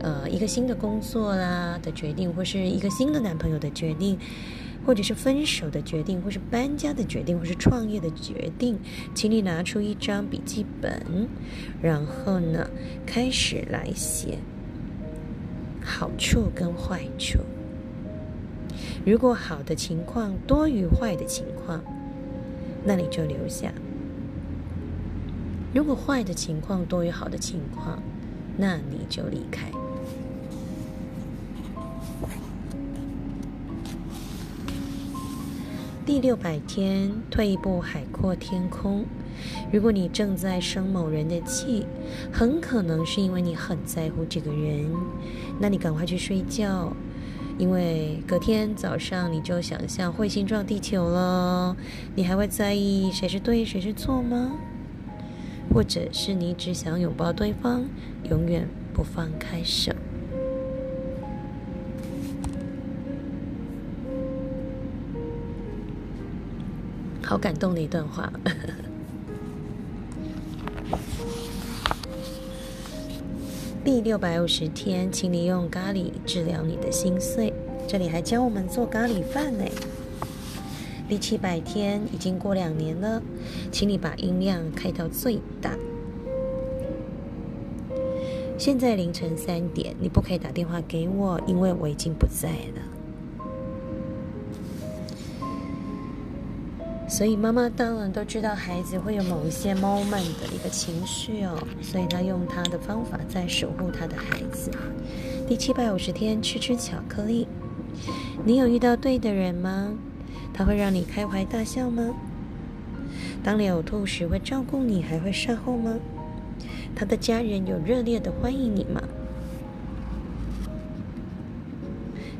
[0.00, 4.18] 呃，一个新的工作啦的决定，或是一个新的男朋友的决定，
[4.86, 8.78] 或者是分手的决定，或是搬家的决定，或是创业的决定，
[9.14, 11.28] 请你拿出一张笔记本，
[11.82, 12.68] 然后呢，
[13.06, 14.38] 开始来写
[15.82, 17.38] 好处跟坏处。
[19.04, 21.82] 如果好的情况多于坏的情况，
[22.84, 23.72] 那你就留下。
[25.74, 28.02] 如果坏的情况多于好的情况，
[28.56, 29.70] 那你就离开。
[36.16, 39.04] 第六百天，退一步海阔天空。
[39.70, 41.84] 如果你正在生某人的气，
[42.32, 44.90] 很可能是因为你很在乎这个人，
[45.60, 46.90] 那你赶快去睡觉，
[47.58, 51.76] 因为隔天早上你就想象彗星撞地球了。
[52.14, 54.52] 你还会在意谁是对谁是错吗？
[55.70, 57.84] 或者是你只想拥抱对方，
[58.30, 59.92] 永远不放开手。
[67.26, 68.32] 好感动的一段话。
[73.84, 77.52] 第六百五十天，请你用咖喱治疗你的心碎。
[77.88, 79.64] 这里还教我们做咖喱饭呢。
[81.08, 83.20] 第七百天已经过两年了，
[83.72, 85.72] 请你把音量开到最大。
[88.56, 92.95] 现在凌晨三点，你不可以打电话给我，因为我已经不在了。
[97.08, 104.70] 所以妈妈当然都知道孩子会有某一些 moment 的一个情绪哦，所以她用她的方法在守护她的孩子。
[105.46, 107.46] 第七百五十天，吃吃巧克力。
[108.44, 109.94] 你有遇到对的人吗？
[110.52, 112.14] 他会让你开怀大笑吗？
[113.42, 115.94] 当你呕吐时会照顾你，还会善后吗？
[116.94, 119.00] 他的家人有热烈的欢迎你吗？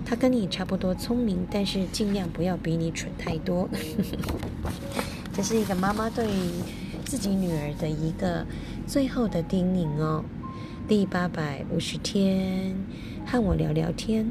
[0.09, 3.69] 他跟你差不多聪明，但是尽量不要比你蠢太多。
[5.35, 6.51] 这是一个妈妈对于
[7.05, 8.47] 自己女儿的一个
[8.87, 10.25] 最后的叮咛哦。
[10.87, 12.77] 第八百五十天，
[13.27, 14.31] 和我聊聊天。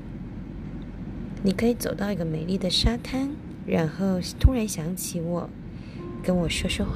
[1.43, 3.29] 你可以走到一个美丽的沙滩。
[3.67, 5.49] 然后突然想起我，
[6.23, 6.93] 跟我说说话。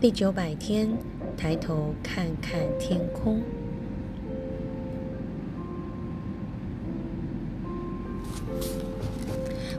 [0.00, 0.96] 第九百天，
[1.40, 3.40] 抬头看看天空。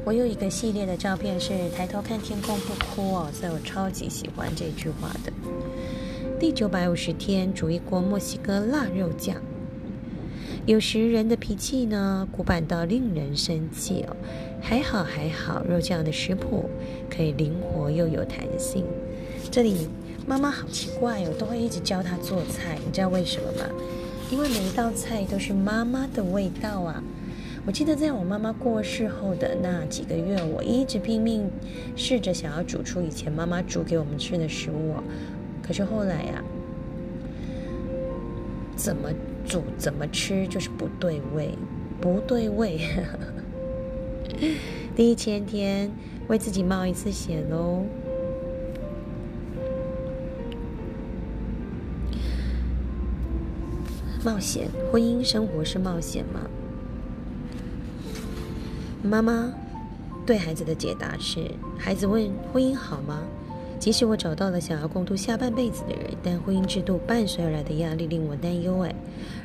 [0.04, 5.32] 我有一个系列的照片是抬头看天空不哭哦，所以我超级喜欢这句话的。
[6.40, 9.38] 第九百五十天，煮一锅墨西哥腊肉酱。
[10.66, 14.16] 有时人的脾气呢，古板到令人生气哦。
[14.60, 16.68] 还好还好，肉酱的食谱
[17.08, 18.84] 可以灵活又有弹性。
[19.52, 19.88] 这里
[20.28, 23.70] 妈妈好奇怪哦，都会一直教她做菜，你知道为什么吗？
[24.32, 27.04] 因为每一道菜都是妈妈的味道啊。
[27.66, 31.50] 我记得在我妈妈过世后的那几个月，我一直拼命
[31.96, 34.96] 试着想要煮出以前妈妈煮给我们吃的食物，
[35.62, 36.44] 可是后来呀，
[38.76, 39.10] 怎么？
[39.44, 41.50] 煮怎么吃就是不对味，
[42.00, 42.80] 不对味。
[44.96, 45.92] 第一千天
[46.28, 47.84] 为自己冒一次险喽。
[54.24, 56.42] 冒险，婚姻生活是冒险吗？
[59.02, 59.52] 妈妈
[60.28, 61.44] 对孩子的解答是：
[61.76, 63.24] 孩子问婚姻好吗？
[63.80, 68.82] 即使我找到了想要共度下半辈子的人，但婚姻制度伴随而来的压力令我担忧。
[68.82, 68.94] 哎，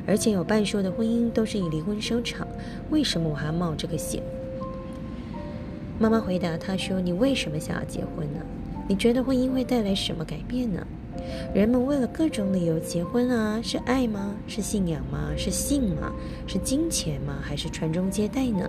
[0.06, 2.46] 而且有半数的婚姻都是以离婚收场，
[2.90, 4.22] 为什么我还要冒这个险？
[5.98, 8.40] 妈妈回答他说：“你为什么想要结婚呢？
[8.86, 10.86] 你觉得婚姻会带来什么改变呢？
[11.54, 14.34] 人们为了各种理由结婚啊，是爱吗？
[14.46, 15.30] 是信仰吗？
[15.36, 16.12] 是性吗？
[16.46, 17.38] 是金钱吗？
[17.42, 18.68] 还是传宗接代呢？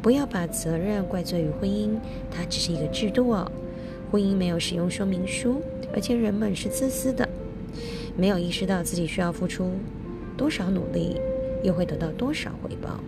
[0.00, 1.98] 不要把责任怪罪于婚姻，
[2.30, 3.50] 它只是一个制度哦。”
[4.10, 5.60] 婚姻没有使用说明书，
[5.92, 7.28] 而且人们是自私的，
[8.16, 9.72] 没有意识到自己需要付出
[10.36, 11.20] 多少努力，
[11.64, 13.00] 又会得到多少回报。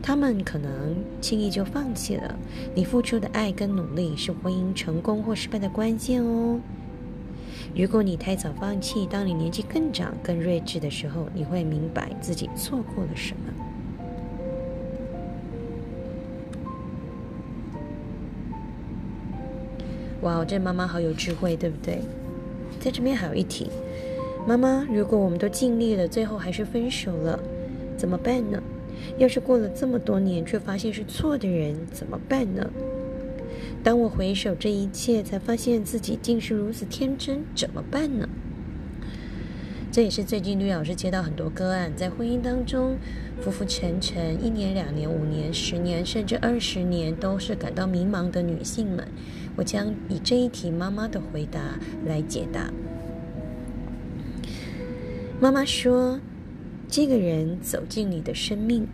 [0.00, 2.38] 他们可能轻易就放弃了。
[2.74, 6.60] 你付出的爱跟努力是婚姻成功或失败的关键哦。
[7.76, 13.52] 如果你太早放弃，当你年纪更长、更睿智的时候，你会明白自己错过了什么。
[20.22, 22.00] 哇，这妈妈好有智慧，对不对？
[22.80, 23.70] 在这边还有一题，
[24.46, 27.38] 妈妈，如果我们都尽力了，最后还是分手了，
[27.96, 28.60] 怎么办呢？
[29.18, 32.68] 要是过了这么多年，却发现是错的人，怎么办呢？
[33.88, 38.28] 当我回首这一切，才发现自己竟是如此天真，怎么办呢？
[39.90, 42.98] 这也是最近吕老师接到很多个案，在婚姻当中
[43.40, 49.08] 浮浮沉沉，一年、两年、五年、十年，甚至二十年，都是感到迷茫的女性们。
[49.56, 51.58] 我将以这一题妈妈的回答
[52.04, 52.70] 来解答。
[55.40, 56.20] 妈妈说
[56.90, 58.86] ：“这个人走进你的生命，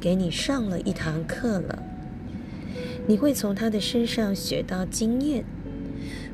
[0.00, 1.84] 给你上了一堂课了。
[3.10, 5.44] 你会从他的身上学到经验，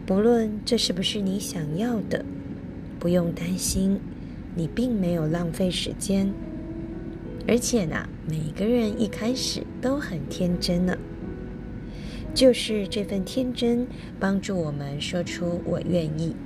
[0.05, 2.23] 不论这是不是你想要的。”
[3.01, 3.99] 不用担心，
[4.55, 6.31] 你并没有浪费时间，
[7.49, 10.99] 而且呢，每个人一开始都很天真呢。
[12.35, 13.87] 就是这份天真，
[14.21, 16.37] 帮助我们说出“我愿意”。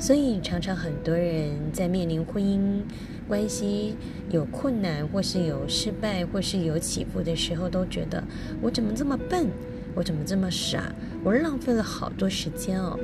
[0.00, 2.80] 所以，常常很多人在面临婚姻
[3.28, 3.94] 关系
[4.30, 8.24] 有困难，或是有失败，或是有起伏的时候，都觉得
[8.62, 9.46] 我怎么这么笨，
[9.94, 10.90] 我怎么这么傻，
[11.22, 12.98] 我浪费了好多时间哦。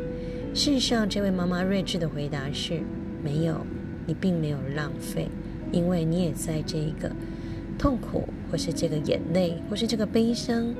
[0.54, 2.80] 事实上，这位妈妈睿智的回答是：
[3.22, 3.66] 没有，
[4.06, 5.28] 你并没有浪费，
[5.70, 7.10] 因为你也在这个
[7.78, 10.74] 痛苦，或是这个眼泪，或是这个悲伤，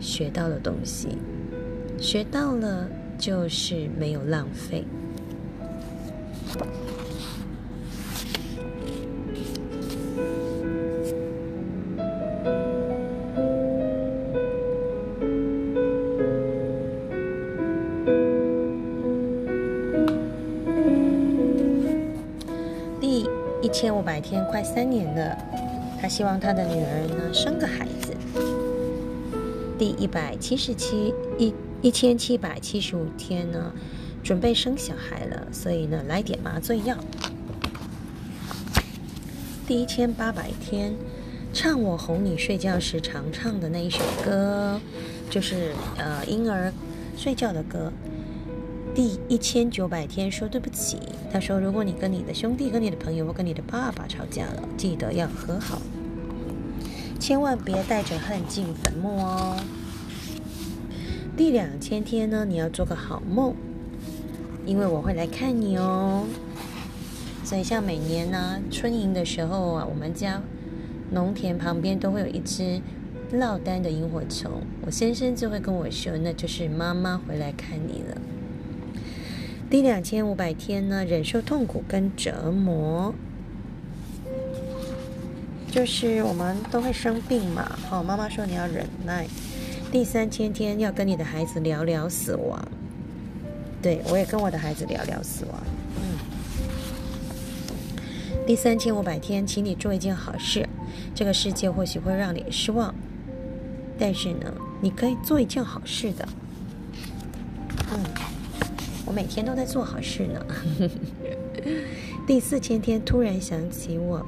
[0.00, 1.08] 学到了东西，
[1.98, 4.84] 学到了就是没有浪费。
[24.24, 25.36] 天，快三年了。
[26.00, 28.14] 他希望他的女儿呢生个孩子。
[29.78, 31.52] 第一百七十七一
[31.82, 33.72] 一千七百七十五天呢，
[34.22, 36.96] 准备生小孩了，所以呢来点麻醉药。
[39.66, 40.94] 第一千八百天，
[41.52, 44.80] 唱我哄你睡觉时常唱的那一首歌，
[45.30, 46.72] 就是呃婴儿
[47.16, 47.92] 睡觉的歌。
[48.94, 50.70] 第一千九百天说对不
[51.32, 55.80] 他说：“如果你跟你的兄弟、跟你的朋友或跟你的爸爸吵架了，记得要和好，
[57.18, 59.56] 千万别带着恨进坟墓哦。”
[61.36, 63.54] 第两千天呢，你要做个好梦，
[64.64, 66.24] 因为我会来看你哦。
[67.42, 70.40] 所以像每年呢春迎的时候啊，我们家
[71.10, 72.80] 农田旁边都会有一只
[73.32, 78.20] 落单的萤火虫，我先生就会跟我说：“那就是妈妈回来看你了。”
[79.70, 83.12] 第两千五百天呢，忍受痛苦跟折磨，
[85.70, 87.76] 就是我们都会生病嘛。
[87.88, 89.26] 好，妈妈说你要忍耐。
[89.90, 92.66] 第三千天要跟你的孩子聊聊死亡，
[93.82, 95.62] 对我也跟我的孩子聊聊死亡。
[95.96, 96.18] 嗯。
[98.46, 100.68] 第三千五百天，请你做一件好事。
[101.14, 102.94] 这个世界或许会让你失望，
[103.98, 106.28] 但是呢，你可以做一件好事的。
[109.14, 110.44] 每天都在做好事呢。
[112.26, 114.26] 第四千天突然想起我，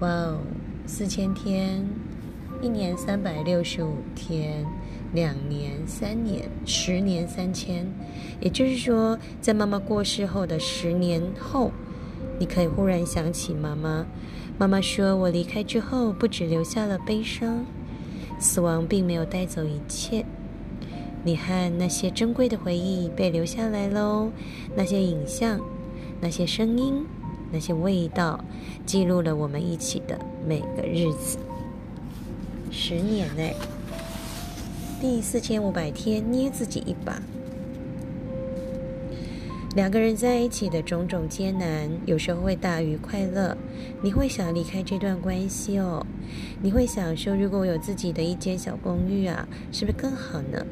[0.00, 0.38] 哇哦，
[0.86, 1.82] 四千天，
[2.60, 4.66] 一年三百六十五天，
[5.14, 7.86] 两年、三年、十年、三千，
[8.40, 11.72] 也就是说，在妈妈过世后的十年后，
[12.38, 14.04] 你可以忽然想起妈妈。
[14.58, 17.64] 妈妈说：“我离开之后，不只留下了悲伤，
[18.40, 20.26] 死亡并没有带走一切。”
[21.24, 24.30] 你和那些珍贵的回忆被留下来喽，
[24.76, 25.60] 那些影像、
[26.20, 27.04] 那些声音、
[27.52, 28.42] 那些味道，
[28.86, 31.38] 记录了我们一起的每个日子。
[32.70, 33.54] 十年内，
[35.00, 37.20] 第四千五百天，捏自己一把。
[39.74, 43.56] 两个人在一起的种种艰难，有时候会大于快乐。
[44.02, 46.04] 你会想离开这段关系哦？
[46.62, 50.64] 你会想说，如果我有自己的一间小公寓啊，是不是更好呢？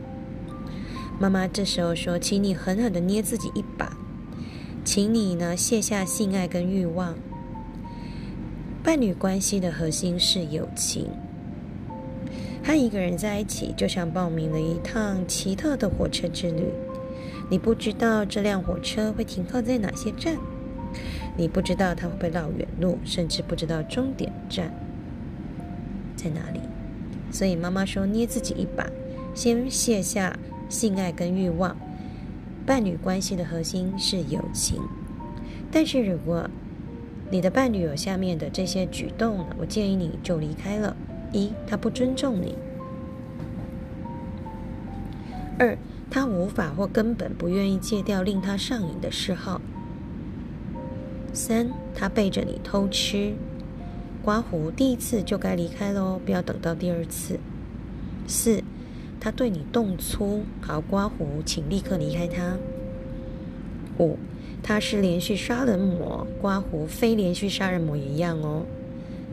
[1.19, 3.97] 妈妈这时候说：“请你狠狠的捏自己一把，
[4.85, 7.15] 请你呢卸下性爱跟欲望。
[8.85, 11.09] 伴侣关系的核心是友情。
[12.63, 16.65] 和一个人在一起，就像报名了一趟奇特的火车之旅。
[17.49, 20.37] 你不知道这辆火车会停靠在哪些站，
[21.35, 24.71] 你不知道它会不会绕远路，甚至不知道终点站
[26.15, 26.61] 在哪里。
[27.31, 28.87] 所以妈妈说：捏自己一把，
[29.35, 30.39] 先卸下。”
[30.69, 31.77] 性爱跟欲望，
[32.65, 34.81] 伴侣关系的核心是友情。
[35.71, 36.49] 但是如果
[37.31, 40.97] 你的伴侣有下面的这些举动，我建议你就离开了。
[41.33, 42.55] 一，他不尊重你；
[45.59, 45.77] 二，
[46.09, 49.61] 他无法或根本不愿意戒掉令他上瘾的嗜好；
[51.33, 53.35] 三，他背着你偷吃。
[54.23, 57.39] 刮胡第一次就该离开喽，不要等到第二次。
[58.27, 58.63] 四，
[59.21, 62.57] 他对你动粗，好刮胡，请立刻离开他。
[63.99, 64.19] 五，
[64.63, 68.65] 他是连续杀人魔，刮胡非连续杀人魔也一样哦。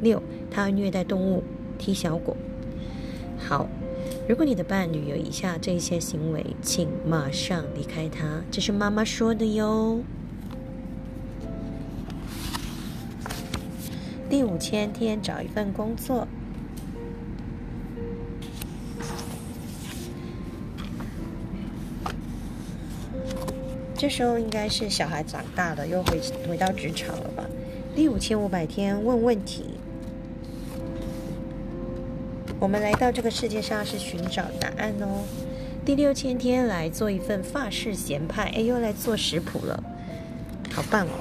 [0.01, 1.43] 六，他虐待动物，
[1.77, 2.35] 踢小狗。
[3.37, 3.67] 好，
[4.27, 10.01] 如果你的伴侣有以下这些行为，请马上离开他，这是妈妈说的哟。
[14.29, 16.27] 第五千天找一份工作。
[24.03, 27.45] 这时候应该是小孩长大了，又回回到职场了吧？
[27.95, 29.63] 第五千五百天问问题。
[32.59, 35.23] 我们来到这个世界上是寻找答案哦。
[35.85, 39.81] 第六千天来做一份法式咸派，哎，又来做食谱了，
[40.73, 41.13] 好棒哦。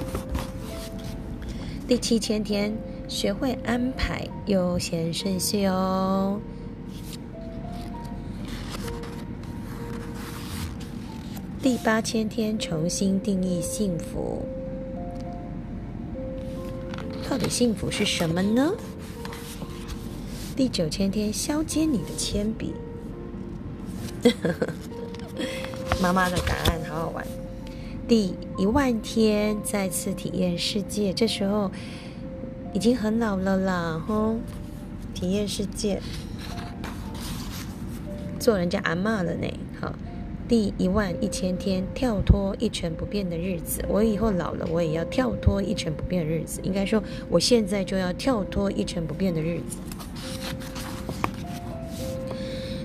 [1.87, 2.75] 第七千天
[3.07, 6.41] 学会安排优先顺序哦。
[11.63, 14.45] 第八千天重新定义幸福，
[17.29, 18.73] 到底幸福是什么呢？
[20.57, 22.73] 第九千天削尖你的铅笔，
[26.03, 27.25] 妈妈的答案好好玩。
[28.09, 31.71] 第一万天再次体验世界，这时候
[32.73, 34.35] 已经很老了啦，吼！
[35.13, 36.01] 体验世界，
[38.37, 39.47] 做人家阿妈了呢，
[40.53, 46.61] 第一万一千天跳脱一成不变的日子，我以后老了，我也要跳脱一成不变的日子。
[46.61, 49.77] 应该说，我现在就要跳脱一成不变的日子。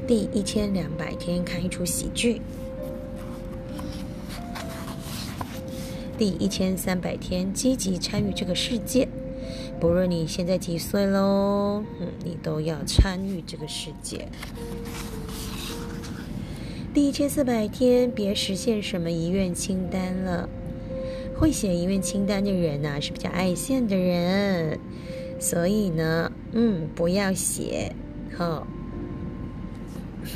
[0.06, 2.40] 第一千两百天看一出喜剧。
[6.16, 9.06] 第一千三百天积极参与这个世界，
[9.78, 14.26] 不论你现在几岁喽，嗯，你都要参与这个世界。
[16.99, 20.49] 第一千四百天，别实现什么遗愿清单了。
[21.38, 24.80] 会写遗愿清单的人呢，是比较爱现的人，
[25.38, 27.94] 所以呢，嗯，不要写，
[28.36, 28.66] 好。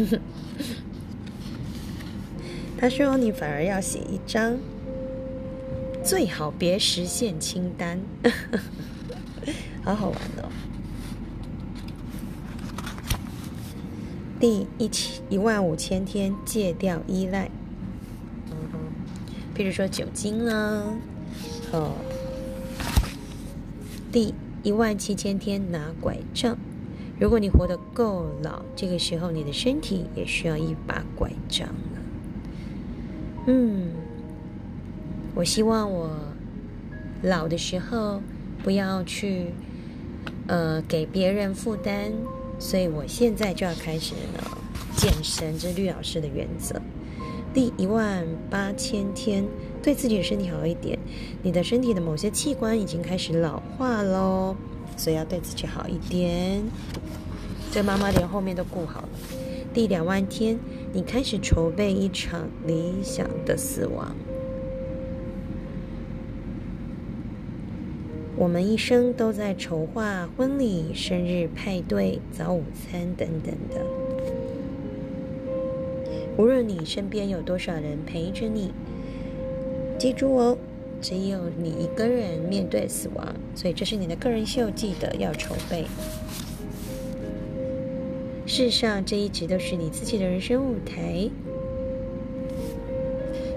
[2.79, 4.57] 他说你反而要写一张，
[6.05, 7.99] 最好别实现清单，
[9.83, 10.49] 好好玩哦。
[14.43, 17.49] 第一千一万五千天戒掉依赖，
[18.51, 18.57] 嗯，
[19.55, 20.82] 比如说酒精啦，
[21.70, 21.93] 哦，
[24.11, 24.34] 第
[24.64, 26.59] 一万七千天拿拐杖。
[27.20, 32.03] 如果你活得够老，这个时候你的身体也需要一把拐杖了。
[33.47, 33.90] 嗯，
[35.36, 36.11] 我希望我
[37.22, 38.20] 老的时候
[38.64, 39.53] 不要去
[40.49, 42.11] 呃给别人负担。
[42.63, 44.59] 所以我现在就要开始呢，
[44.97, 46.81] 健身，这是绿老师的原则。
[47.53, 49.45] 第一万八千天，
[49.83, 50.97] 对自己的身体好一点。
[51.43, 54.55] 你的身体的某些器官已经开始老化喽，
[54.97, 56.63] 所以要对自己好一点。
[57.73, 59.09] 这妈妈连后面都顾好了。
[59.75, 60.57] 第两万天，
[60.93, 64.15] 你开始筹备一场理想的死亡。
[68.43, 73.86] 我们一生都在筹划婚礼、生日派对、早午餐等等的。
[76.36, 78.72] 无论你身边有多少人陪着你，
[79.97, 80.59] 记住哦，
[81.01, 85.84] 只有你一个人面对死亡，所以这是你的个人秀，记得要筹备。
[88.45, 91.30] 世上，这一直都是你自己的人生舞台。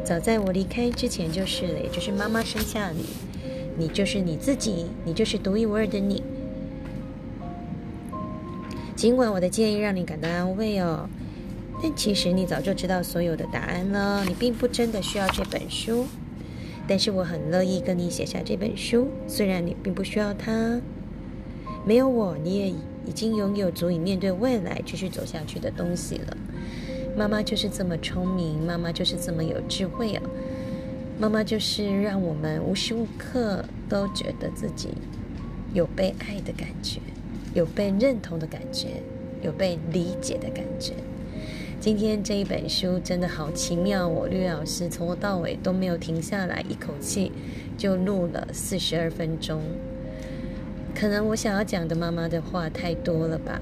[0.03, 3.03] 早在我离开之前就是了，也就是妈妈生下你。
[3.77, 6.23] 你就是你自己，你就是独一无二的你。
[8.95, 11.09] 尽管我的建议让你感到安慰哦，
[11.83, 14.23] 但其实你早就知道所有的答案了。
[14.25, 16.05] 你并不真的需要这本书，
[16.87, 19.09] 但是我很乐意跟你写下这本书。
[19.27, 20.79] 虽然你并不需要它，
[21.85, 26.37] 没有我，你也已经拥有足以面对未来、继续走下去的东西了。
[27.17, 30.23] 妈妈就是这么聪明，妈妈就是这么有智慧啊。
[31.17, 34.89] 妈妈就是让我们无时无刻都觉得自己
[35.73, 36.99] 有被爱的感觉，
[37.53, 39.01] 有被认同的感觉，
[39.41, 40.93] 有被理解的感觉。
[41.79, 47.31] 今天这一本书真的好奇妙，我绿老师从头到尾都没有停下来，一口气
[47.77, 49.61] 就录了四十二分钟。
[50.93, 53.61] 可能我想要讲的妈妈的话太多了吧？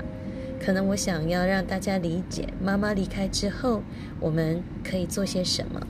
[0.60, 3.84] 可能我想要让大家理解，妈妈离开之后，
[4.20, 5.86] 我们可以做些什么。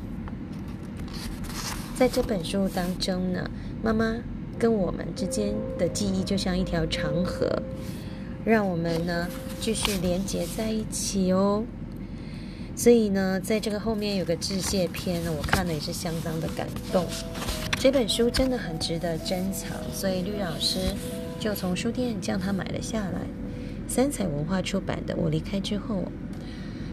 [1.95, 3.49] 在这本书当中呢，
[3.83, 4.15] 妈妈
[4.57, 7.47] 跟我们之间的记忆就像一条长河，
[8.43, 9.27] 让我们呢
[9.59, 11.63] 继续连接在一起哦。
[12.75, 17.05] 所以呢，在这个后面有个致谢篇呢，我看了也是相当的感动。
[17.79, 20.79] 这本书真的很值得珍藏，所以绿老师
[21.39, 23.21] 就从书店将它买了下来。
[23.87, 25.97] 三彩文化出版的《我离开之后》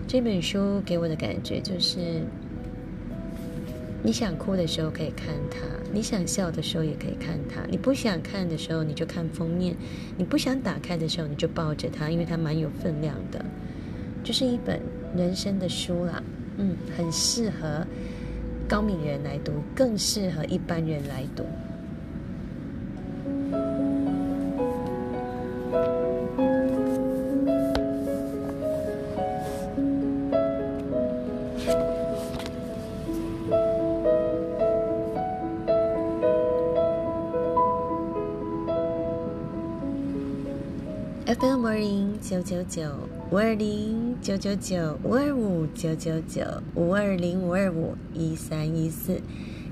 [0.06, 2.22] 这本书给我的感觉就是：
[4.02, 5.58] 你想哭的时候可以看它，
[5.92, 7.60] 你想笑的时候也可以看它。
[7.70, 9.74] 你不想看的时候，你就看封面；
[10.16, 13.44] 你不想打开的时候，你就抱着它，因为它蛮有分量的。
[14.24, 14.80] 就是一本
[15.16, 16.22] 人生的书啦，
[16.56, 17.86] 嗯，很适合
[18.66, 21.44] 高敏人来读，更适合一般人来读。
[42.64, 42.90] 九九。
[43.30, 46.42] 五二零九九九五二五九九九
[46.74, 49.20] 五二零五二五一三一四，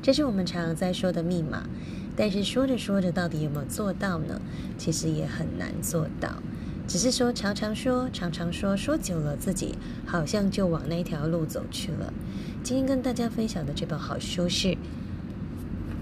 [0.03, 1.69] 这是我们常在说的密码。
[2.17, 4.41] 但是说着说着，到底有没有做到呢？
[4.77, 6.43] 其实也很难做到。
[6.87, 9.77] 只是说常常说，常常说，说久了，自己
[10.07, 12.13] 好像就往那条路走去了。
[12.63, 14.69] 今天跟大家分享的这本好书是《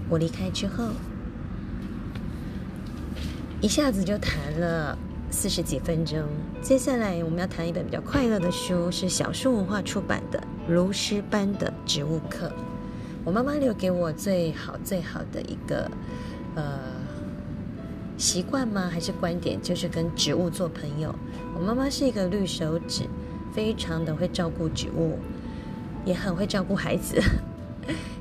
[0.09, 0.85] 我离开之后》，
[3.61, 4.97] 一下子就谈了。
[5.29, 6.23] 四十几分钟，
[6.61, 12.47] 接下来我们要谈一本比较快乐的书，是小树文化出版的《如诗般的植物课》。
[13.25, 15.91] 我妈妈留给我最好最好的一个
[16.55, 16.79] 呃
[18.17, 18.89] 习惯吗？
[18.91, 19.61] 还是观点？
[19.61, 21.13] 就是跟植物做朋友。
[21.53, 23.03] 我妈妈是一个绿手指，
[23.53, 25.19] 非常的会照顾植物，
[26.05, 27.21] 也很会照顾孩子。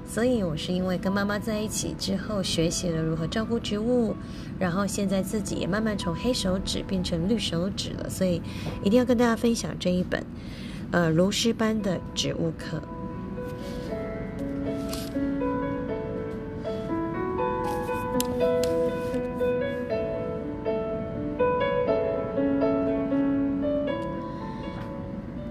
[0.09, 4.15] 所以，我是因为跟妈妈在一起之后，学习了如何照顾植物，
[4.59, 8.09] 然后现在自己也慢慢从黑手指变成绿手指了。
[8.09, 8.41] 所以，
[8.83, 10.25] 一定要跟大家分享这一本，
[10.91, 12.81] 呃，如诗般的植物课。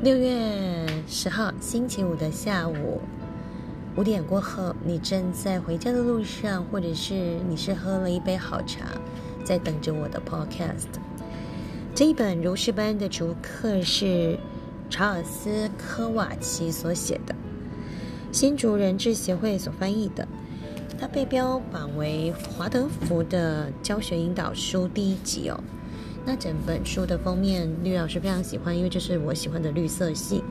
[0.02, 3.02] 六月十号星期五的下午。
[3.98, 8.88] 五点过后，你正在回家的路上，或者是你是喝了一杯好茶，
[9.46, 11.00] 在等着我的 podcast。
[11.94, 14.38] 这一本如是般的竹客是
[14.90, 17.34] 查尔斯科瓦奇所写的，
[18.34, 20.28] 新竹人质协会所翻译的，
[21.00, 25.58] 它被标榜为华德福的教学引导书第一集哦。
[26.26, 30.44] 那整本书的封面，绿老师非常喜欢，因为这是我喜欢的绿色系。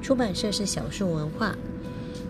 [0.00, 1.54] 出版社是小树文化。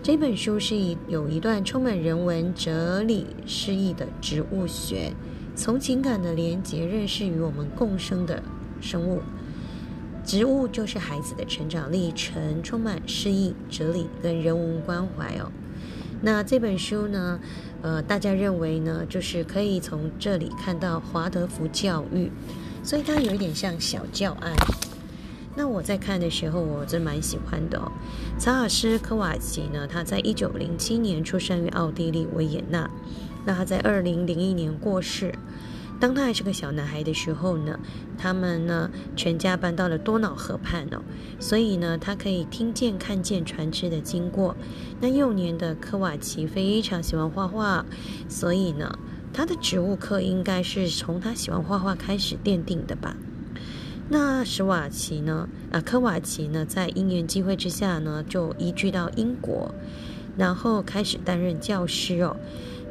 [0.03, 5.13] 这本书是一有一段充满人文哲理诗意的植物学，
[5.55, 8.41] 从情感的连结认识与我们共生的
[8.81, 9.21] 生物。
[10.25, 15.51] 植物就是孩子的成长历程，充满诗意、哲理跟人文关怀哦。
[16.19, 17.39] 那这本书呢，
[17.83, 22.31] 呃，大家认为呢，就是可以从这里看到华德福教育，
[22.83, 24.51] 所以它有一点像小教案。
[25.55, 27.91] 那我在看的时候，我真蛮喜欢的哦。
[28.39, 32.89] 查尔斯科瓦奇呢，他在一九零七年出生于奥地利维也纳。
[33.45, 35.33] 那他在二零零一年过世。
[35.99, 37.79] 当他还是个小男孩的时候呢，
[38.17, 41.01] 他们呢全家搬到了多瑙河畔哦，
[41.39, 44.55] 所以呢他可以听见、看见船只的经过。
[44.99, 47.85] 那幼年的科瓦奇非常喜欢画画，
[48.27, 48.97] 所以呢
[49.31, 53.15] 他的植物课应该是从他喜欢画画开始奠定的吧。
[54.13, 55.47] 那史瓦奇呢？
[55.71, 56.65] 啊，科瓦奇呢？
[56.65, 59.73] 在因缘机会之下呢，就移居到英国，
[60.37, 62.35] 然后开始担任教师哦。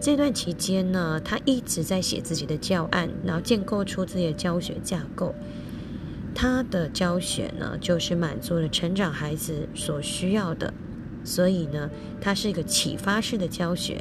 [0.00, 5.34] 这段期间呢，他一直在写自己的教案，然后建构出自己的教学架构。
[6.34, 10.72] 他的教学呢，就是满足了成长孩子所需要的。
[11.22, 14.00] 所以呢，它是一个启发式的教学。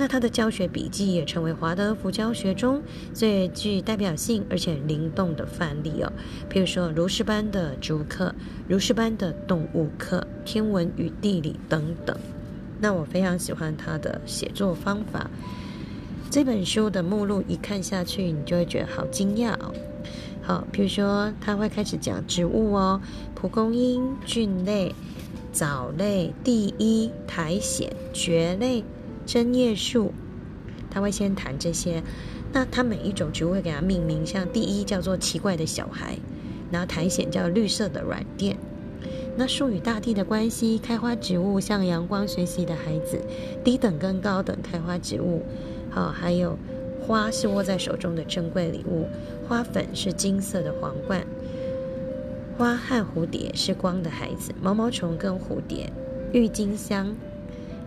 [0.00, 2.80] 那他的教学笔记也成为华德福教学中
[3.12, 6.12] 最具代表性而且灵动的范例哦。
[6.48, 8.32] 譬如说，如诗般的植物课、
[8.68, 12.16] 如诗般的动物课、天文与地理等等。
[12.78, 15.28] 那我非常喜欢他的写作方法。
[16.30, 19.74] 这本书的目录一看下去，你就会觉得好惊讶哦。
[20.42, 23.00] 好，譬如说，他会开始讲植物哦，
[23.34, 24.94] 蒲公英、菌类。
[25.50, 28.84] 藻类、第一苔藓、蕨类、
[29.28, 30.10] 针叶树，
[30.90, 32.02] 他会先谈这些。
[32.50, 36.16] 那他每一种植物会给它命名，像第一叫做奇怪的小孩，
[36.72, 38.56] 然后苔藓叫绿色的软垫。
[39.36, 43.20] 那树与大地的关系，开花植物向阳光学习的孩子，
[43.62, 45.42] 低等跟高等开花植物，
[45.90, 46.58] 好，还有
[47.06, 49.06] 花是握在手中的珍贵礼物，
[49.46, 51.22] 花粉是金色的皇冠，
[52.56, 55.92] 花和蝴蝶是光的孩子，毛毛虫跟蝴蝶，
[56.32, 57.14] 郁金香，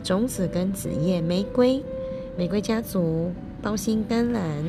[0.04, 1.84] 种子跟子叶，玫瑰，
[2.38, 3.32] 玫瑰家族，
[3.62, 4.64] 包心甘蓝，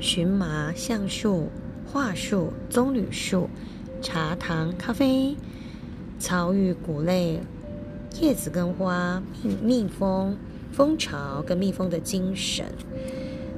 [0.00, 1.48] 荨麻，橡树，
[1.92, 3.48] 桦树，棕榈树，
[4.00, 5.36] 茶糖，咖啡，
[6.18, 7.40] 草与谷类，
[8.20, 10.36] 叶子跟花，蜜蜜蜂。
[10.72, 12.66] 蜂巢跟蜜蜂的精神，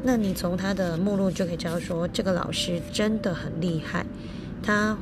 [0.03, 4.05] 那你从他的目录就可以知道，说这个老师真的很厉害。
[4.63, 4.99] 他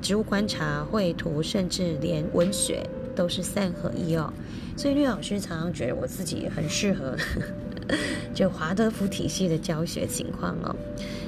[0.00, 4.32] 植物观察、绘图，甚至连文学都是三合一哦。
[4.76, 7.16] 所以绿老师常常觉得我自己很适合
[8.32, 10.76] 就华德福体系的教学情况哦。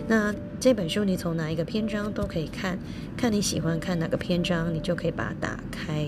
[0.07, 2.78] 那这本书你从哪一个篇章都可以看，
[3.16, 6.07] 看你喜欢看哪个篇章，你就可以把它打开，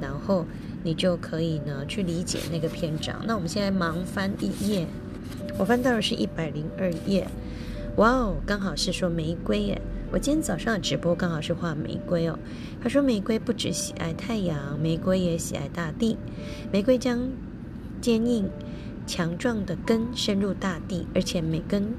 [0.00, 0.44] 然后。
[0.82, 3.22] 你就可以呢去理解那个篇章。
[3.26, 4.86] 那我们现在忙翻一页，
[5.58, 7.26] 我翻到的是一百零二页。
[7.96, 9.82] 哇哦，刚好是说玫瑰耶！
[10.10, 12.38] 我今天早上的直播刚好是画玫瑰哦。
[12.82, 16.16] 他说玫瑰不只喜爱太阳，玫瑰也喜爱大地。
[16.72, 17.28] 玫瑰将
[18.00, 18.48] 坚硬
[19.06, 21.92] 强壮的根深入大地，而且每根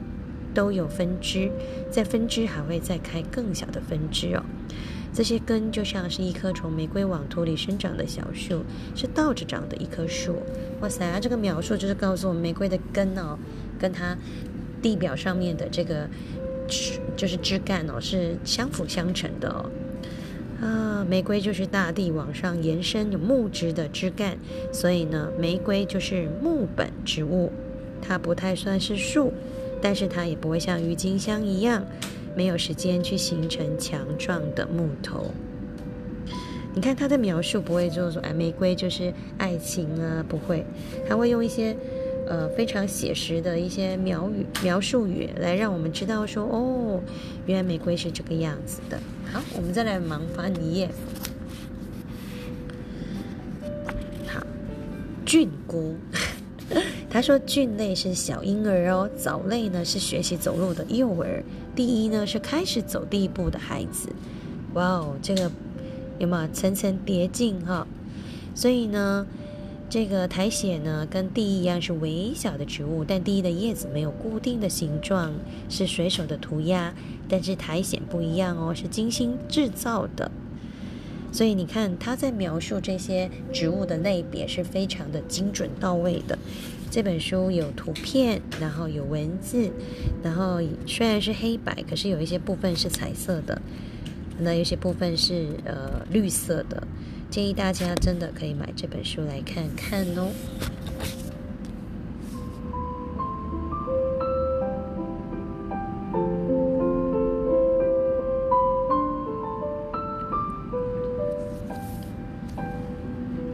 [0.53, 1.51] 都有分支，
[1.91, 4.43] 在分支还会再开更小的分支哦。
[5.13, 8.63] 这些根就像是一棵从玫瑰网土里生长的小树，
[8.95, 10.37] 是倒着长的一棵树。
[10.79, 13.37] 哇塞，这个描述就是告诉我们，玫瑰的根哦，
[13.77, 14.17] 跟它
[14.81, 16.09] 地表上面的这个
[16.67, 19.69] 枝，就是枝干哦，是相辅相成的哦。
[21.03, 24.37] 玫瑰就是大地往上延伸有木质的枝干，
[24.71, 27.51] 所以呢，玫瑰就是木本植物。
[28.01, 29.31] 它不太算是树，
[29.81, 31.83] 但是它也不会像郁金香一样。
[32.33, 35.31] 没有时间去形成强壮的木头。
[36.73, 40.65] 你看它的描述不会就是说，哎，玫瑰就是爱情啊，不会，
[41.05, 41.75] 它会用一些
[42.31, 47.01] 呃非常写实的一些描语描述语来让我们知道说，哦，
[47.45, 48.97] 原来玫瑰是这个样子的。
[49.33, 50.89] 好，我们再来忙翻一页。
[54.25, 54.41] 好，
[55.25, 55.97] 菌菇。
[57.11, 61.43] 他说：“菌类是小婴儿哦，藻类呢是学习走路的幼儿，
[61.75, 64.07] 第一呢是开始走第一步的孩子。
[64.75, 65.51] 哇哦，这个
[66.17, 67.85] 有没有层层叠进哈？
[68.55, 69.27] 所以呢，
[69.91, 75.33] 这个苔藓呢跟地一样是微小的植物，但地一的叶子没有固定的形状，
[75.67, 76.93] 是水手的涂鸦。
[77.27, 80.31] 但是苔藓不一样哦，是精心制造的。
[81.33, 86.39] 所以你看他在描述这些植物的类别是非常的精准到位的。”
[86.89, 89.69] 这本书有图片，然后有文字，
[90.23, 93.61] 然后虽然是黑白，可是有一些部分是彩色的，
[94.39, 96.81] 那有些部分是呃绿色的。
[97.31, 100.29] 建议大家真的可以买这本书来看看哦。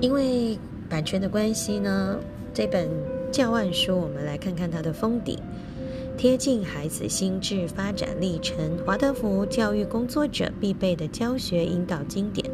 [0.01, 0.57] 因为
[0.89, 2.17] 版权的关系呢，
[2.53, 2.89] 这本。
[3.29, 5.37] 教案书，我们来看看它的封底，
[6.17, 8.55] 贴近孩子心智发展历程，
[8.85, 12.49] 华德福教育工作者必备的教学引导经典，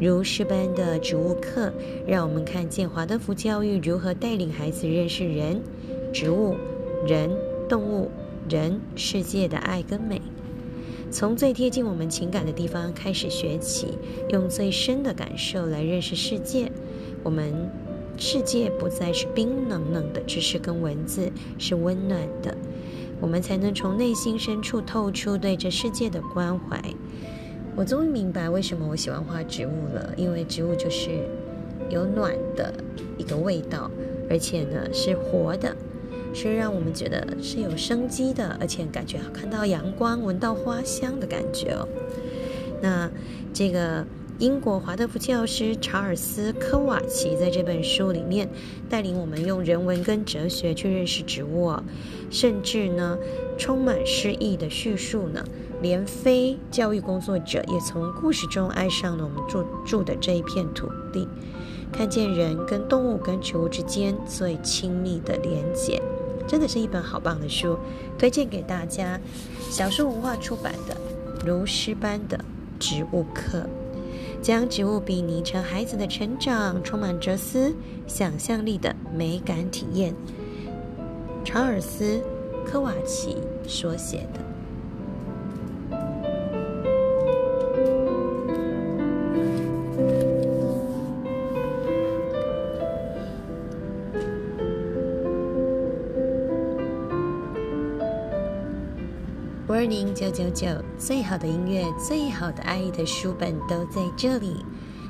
[0.00, 1.72] 如诗般的植物课，
[2.06, 5.62] 让我们看见华德福教育如何带领孩子认识人、
[6.12, 6.54] 植物、
[7.06, 7.30] 人、
[7.68, 8.10] 动物、
[8.48, 10.20] 人世界的爱跟美，
[11.10, 13.96] 从最贴近我们情感的地方开始学起，
[14.30, 16.70] 用最深的感受来认识世界，
[17.22, 17.70] 我们。
[18.18, 22.56] 世界不再是冰冷冷的知识跟文字，是温暖的，
[23.20, 26.82] 我们才能从内心深处透出对这世界的关怀。
[27.76, 31.10] 我终于明白为什么我喜欢画植物了，因为植物就是
[31.90, 32.72] 有暖的
[33.18, 33.90] 一个味道，
[34.30, 35.76] 而且呢是活的，
[36.32, 41.86] 是让我们觉得是有生机的，而且感觉看到阳光、闻到花香的感觉哦。
[42.82, 43.10] 那
[43.52, 44.04] 这个。
[44.38, 48.46] 英国华德福教师查尔斯·科瓦奇在这本书里面
[48.86, 51.74] 带领我们用人文跟哲学去认识植物，
[52.30, 53.16] 甚至呢
[53.56, 55.42] 充满诗意的叙述呢，
[55.80, 61.26] 连非教育工作者也从故事中爱上了我们住住的这一片土地，
[61.90, 66.02] 看见人跟动物跟植物之间最亲密的连结，
[66.46, 67.78] 真的是一本好棒的书，
[68.18, 69.18] 推荐给大家。
[69.70, 70.94] 小树文化出版的
[71.46, 72.38] 《如诗般的
[72.78, 73.60] 植物课》。
[74.46, 77.74] 将植物比拟成孩子的成长，充满哲思、
[78.06, 80.14] 想象力的美感体验。
[81.44, 82.22] 查尔斯·
[82.64, 84.45] 科瓦奇所写的。
[99.86, 100.66] 零九九九，
[100.98, 104.64] 最好的音乐，最好的爱的书本都在这里。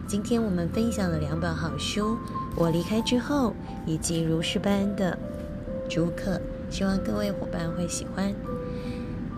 [0.07, 2.11] 今天我们分享了两本好书，
[2.57, 3.51] 《我离开之后》
[3.87, 5.19] 以及《如是般的
[5.89, 6.33] 逐客》，
[6.69, 8.35] 希望各位伙伴会喜欢。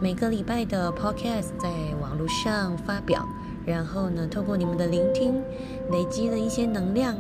[0.01, 1.71] 每个礼拜的 Podcast 在
[2.01, 3.25] 网络上发表，
[3.65, 5.41] 然后呢，透过你们的聆听，
[5.93, 7.17] 累积了一些能量。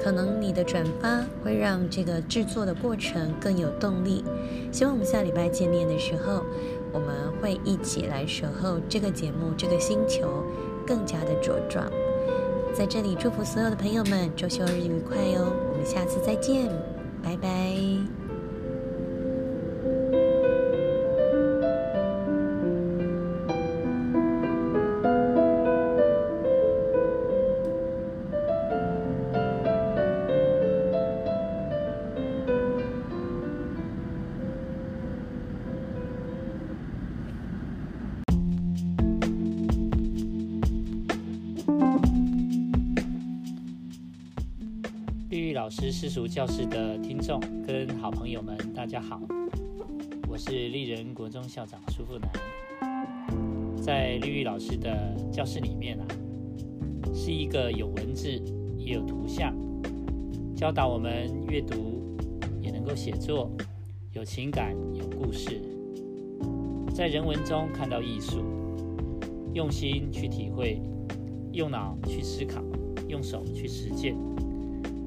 [0.00, 4.24] 可能你的转发会让这个制作的过程更有动力。
[4.70, 6.44] 希望我们下礼拜见面的时候，
[6.92, 10.44] 我们会一起来守候这个节目、这个星球
[10.86, 11.90] 更加的茁壮。
[12.74, 15.52] 在这里祝福所有的朋友们周休日愉快哟！
[15.72, 16.68] 我们下次再见，
[17.22, 18.17] 拜拜。
[45.80, 49.20] 师私塾教室的听众跟好朋友们，大家好，
[50.28, 52.28] 我是丽人国中校长舒富南。
[53.80, 56.04] 在绿玉老师的教室里面啊，
[57.14, 58.28] 是一个有文字
[58.76, 59.54] 也有图像，
[60.56, 62.02] 教导我们阅读
[62.60, 63.48] 也能够写作，
[64.12, 65.62] 有情感有故事，
[66.92, 68.42] 在人文中看到艺术，
[69.54, 70.82] 用心去体会，
[71.52, 72.64] 用脑去思考，
[73.06, 74.16] 用手去实践。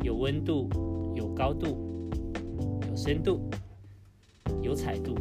[0.04, 0.68] 有温度、
[1.16, 2.10] 有高度、
[2.90, 3.40] 有深度、
[4.62, 5.14] 有彩度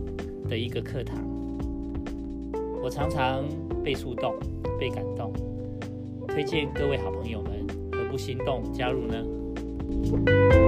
[0.49, 1.23] 的一个课堂，
[2.83, 3.45] 我常常
[3.85, 4.35] 被触动、
[4.79, 5.33] 被感动，
[6.29, 10.60] 推荐各位好朋友们，何不心动加入呢？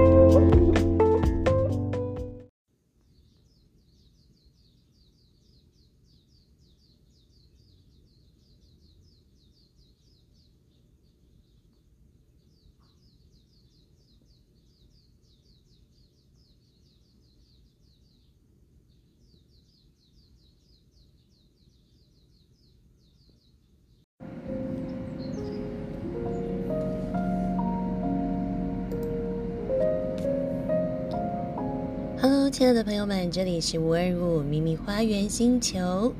[32.53, 36.13] 亲爱的朋友们，这里是五二五秘密花园星球。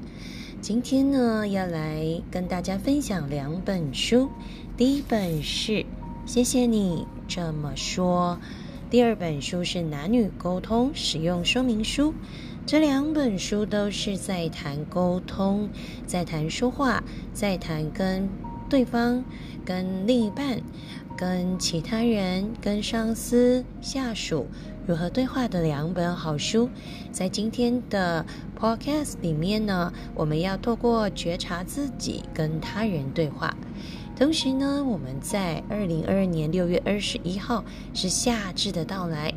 [0.63, 4.31] 今天呢，要来跟大家分享两本书。
[4.75, 5.73] 第一本是
[6.25, 8.39] 《谢谢你这么说》，
[8.91, 12.13] 第二本书是《男女沟通使用说明书》。
[12.65, 15.69] 这两本书都是在谈沟通，
[16.07, 17.05] 在谈说话，
[17.35, 18.27] 在谈跟
[18.71, 19.23] 对方、
[19.67, 20.63] 跟另一半、
[21.15, 24.47] 跟其他人、跟上司、下属。
[24.85, 26.69] 如何对话的两本好书，
[27.13, 28.27] 在今天的
[28.59, 33.57] podcast 里面呢，我们要透过觉察自己跟他人对话。
[34.19, 37.65] 同时呢，我们在二零二二年六月二十一号
[37.95, 39.33] 是夏至的到来，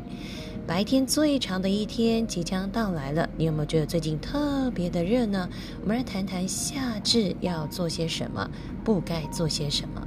[0.66, 3.28] 白天最长的一天即将到来了。
[3.36, 5.48] 你有没有觉得最近特别的热呢？
[5.80, 8.50] 我们来谈谈夏至要做些什么，
[8.84, 10.02] 不该做些什么。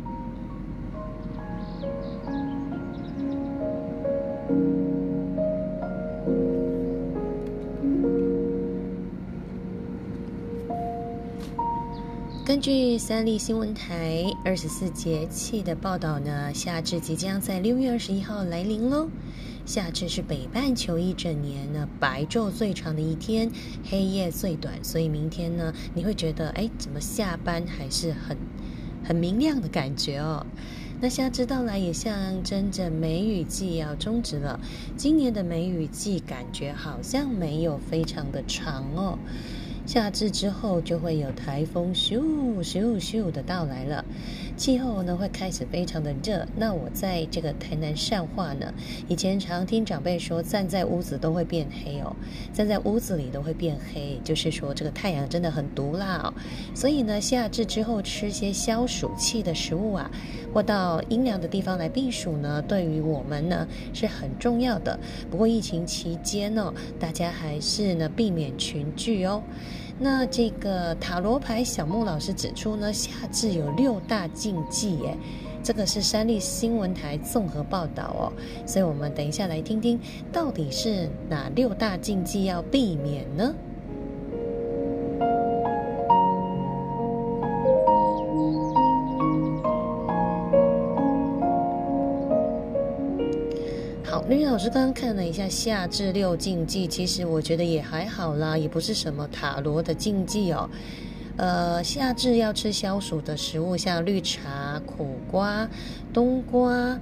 [12.49, 19.07] 根据三立新闻台二十四节气的报道呢，夏至即将在六月二十一号来临喽。
[19.67, 23.51] 夏至是北半球一整年呢白昼最长的一天，
[23.87, 28.35] 黑夜最短，所以明天呢你会觉得，哎，怎么下班还是很
[29.05, 30.43] 很明亮的感觉哦？
[30.99, 34.59] 那夏至到来也象征着梅雨季要终止了。
[34.97, 39.19] 今年的梅雨季感觉好像没有非常的长哦。
[39.89, 42.21] 夏至之后就会有台风咻
[42.63, 44.05] 咻咻的到来了，
[44.59, 46.45] 气候呢会开始非常的热。
[46.57, 48.73] 那我在这个台南善化呢，
[49.07, 52.13] 以前常听长辈说，站在屋子都会变黑哦，
[52.51, 56.33] 站在屋子里都会变黑，就是说这个太阳真的很毒辣哦。
[56.75, 60.11] 所以呢，夏至之后吃些消暑气的食物啊，
[60.53, 64.99] 或到阴凉的地方来避暑呢，对于我们呢是很重要的。
[65.31, 69.41] 不过疫情期间呢，大家还是呢避免群聚哦。
[69.99, 75.17] 那这个塔罗牌小木老师指出呢，夏至有六大禁忌，耶，
[75.61, 78.31] 这个是三立新闻台综合报道哦，
[78.65, 79.99] 所以我们等一下来听听，
[80.31, 83.53] 到底是哪六大禁忌要避免呢？
[94.29, 100.69] 林，老师刚刚看了一下夏至六禁忌，其实我觉得也还好啦，也不是什么塔罗的禁忌哦。
[101.35, 105.67] 呃，夏至要吃消暑的食物，像绿茶、苦瓜、
[106.13, 106.99] 冬瓜。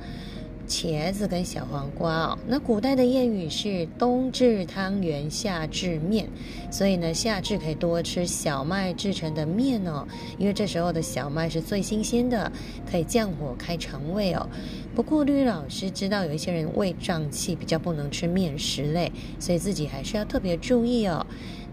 [0.67, 6.27] 茄子跟小黄瓜哦，那古代的谚语是冬至汤圆，夏至面，
[6.69, 10.05] 所以呢，夏至可以多吃小麦制成的面哦，
[10.37, 12.51] 因为这时候的小麦是最新鲜的，
[12.89, 14.47] 可以降火开肠胃哦。
[14.93, 21.25] 不过绿老师知道有一些人胃胀气，比较不能吃面食类，所以自己还是要特别注意哦。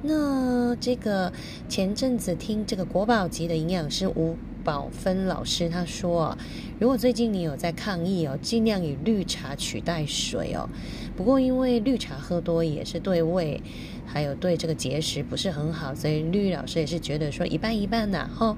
[0.02, 1.32] 那这个
[1.68, 4.36] 前阵子听这个国宝级的营养师吴。
[4.64, 6.36] 宝芬老师他说
[6.80, 10.68] ：“如果最近你有在抗议哦，尽量以绿茶取代水哦。
[11.14, 13.62] 不过因为绿茶喝多也是对胃，
[14.06, 18.28] 还有对这个结石不是很好，所以绿老师也是觉得说一半一半呐。
[18.34, 18.56] 哈，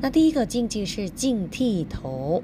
[0.00, 2.42] 那第一个禁忌是禁剃头。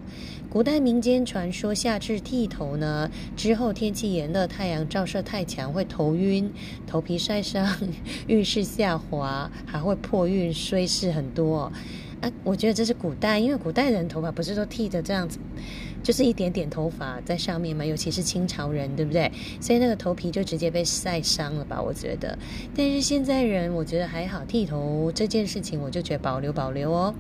[0.49, 6.51] 古代民间传说，夏至剃头呢，之后天气炎热，太阳照射太强会头晕、
[6.87, 7.77] 头皮晒伤、
[8.27, 11.71] 运势下滑，还会破运，衰事很多。”
[12.21, 15.39] 啊，我觉得这是古代，因为古代人头发不是都剃的这样子，
[16.03, 19.31] 就是一点点头发在上面嘛，尤其是清朝人，对不对？
[19.61, 21.81] 所以那个头皮就直接被晒伤了吧？
[21.81, 22.39] 我觉得。
[22.77, 27.15] 但是现在人，我觉得还好，剃头这件事情，我就觉得保留保留哦。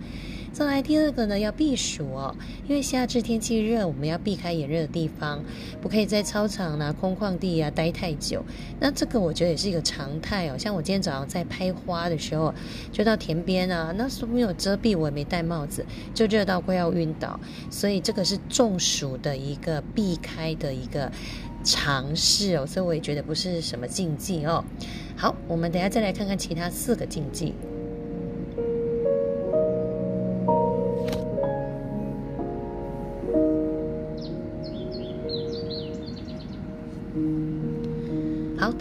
[0.52, 2.34] 再来第二个呢，要避暑哦，
[2.68, 5.42] 因为夏至天气热，我们要避开炎热的地方，
[5.80, 8.44] 不可以在操场啊、空旷地啊待太久。
[8.80, 10.58] 那这个我觉得也是一个常态哦。
[10.58, 12.52] 像我今天早上在拍花的时候，
[12.92, 17.38] 就到田边啊，那时候没有遮蔽，我也没戴帽子，就热到快要晕倒。
[17.70, 21.10] 所以这个是中暑的一个避开的一个
[21.62, 24.64] 尝试哦，所以我也觉得不是什么禁忌哦。
[25.16, 27.54] 好，我们等下再来看看其他四个禁忌。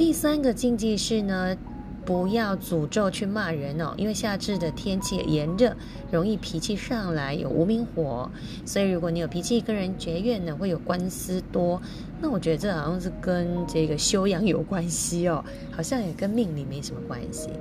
[0.10, 1.56] 第三个禁忌是呢，
[2.04, 5.72] 不要诅咒去骂人哦，因为夏至的天气炎热，
[6.10, 8.28] 容易脾气上来，有无名火，
[8.66, 11.80] 所以如果你有脾气跟人结怨呢，会有官司多。
[12.20, 17.52] 那我觉得这好像是跟这个修养有关系哦，好像也跟命理没什么关系。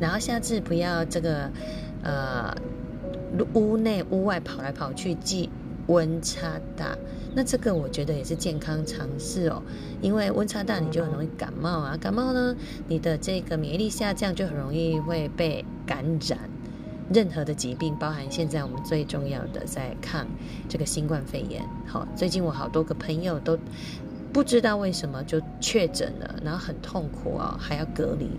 [0.00, 1.48] 然后夏至不要这个
[2.02, 2.52] 呃
[3.54, 5.48] 屋内屋外跑来跑去，忌
[5.88, 6.96] 温差大。
[7.34, 9.60] 那这个我觉得也是健康常识哦，
[10.00, 12.54] 因为温差大你就很容易感冒啊，感冒呢，
[12.86, 16.38] 你的这个免疫力下降，就很容易会被感染
[17.12, 20.26] 任何的疾病，包含现在我们最重要的在抗
[20.68, 21.60] 这个新冠肺炎。
[21.86, 23.58] 好，最近我好多个朋友都
[24.32, 28.30] 不知道为什么就确诊了，然后很痛苦啊，还要隔离，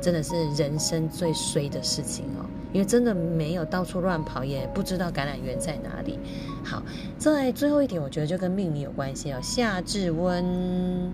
[0.00, 2.44] 真的是人生最衰的事情哦。
[2.72, 6.18] 因为真的没有到处乱跑，也不知道感染源在哪里。
[6.64, 6.82] 好，
[7.18, 9.38] 在最后一点，我觉得就跟命理有关系哦。
[9.42, 11.12] 夏至温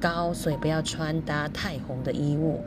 [0.00, 2.62] 高，所以不要穿搭太红的衣物。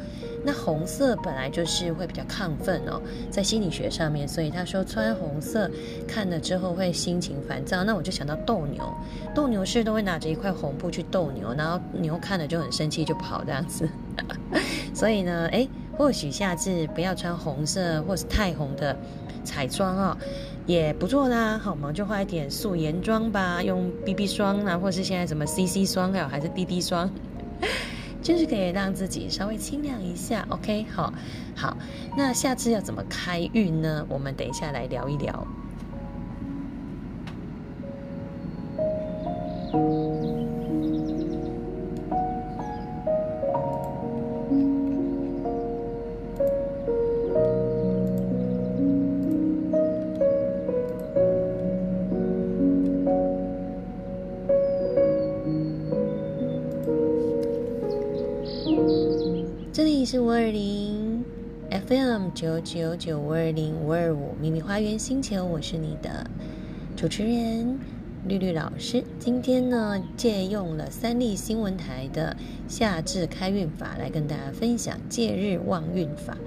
[0.46, 5.70] 那红色本来就是会比较亢奋哦，在心理学上面，所以他说穿红色
[6.08, 7.84] 看了之后会心情烦躁。
[7.84, 8.94] 那我就想到斗牛，
[9.34, 13.90] 斗牛士都会拿着一块红布去斗牛，然后牛看了就很生气就跑这样子。
[14.94, 15.68] 所以呢，哎。
[15.98, 18.96] 或许下次不要穿红色或是太红的
[19.44, 20.18] 彩妆哦，
[20.66, 21.58] 也不错啦。
[21.58, 27.10] 好，嘛就画一点素颜妆吧，用 BB 霜啊，或是现在什么 CC 霜还有，还是 DD 霜，
[28.22, 30.46] 就是可以让自己稍微清亮一下。
[30.50, 31.12] OK，好，
[31.56, 31.76] 好，
[32.16, 34.06] 那下次要怎么开运呢？
[34.08, 35.48] 我们等一下来聊一聊。
[62.70, 66.30] 九九五二零五二五秘密花园星球，我是你的
[66.98, 67.80] 主持人
[68.28, 69.02] 绿绿老师。
[69.18, 72.36] 今天呢，借用了三立新闻台的
[72.68, 76.38] 夏至开运法来跟大家分享借日旺运法。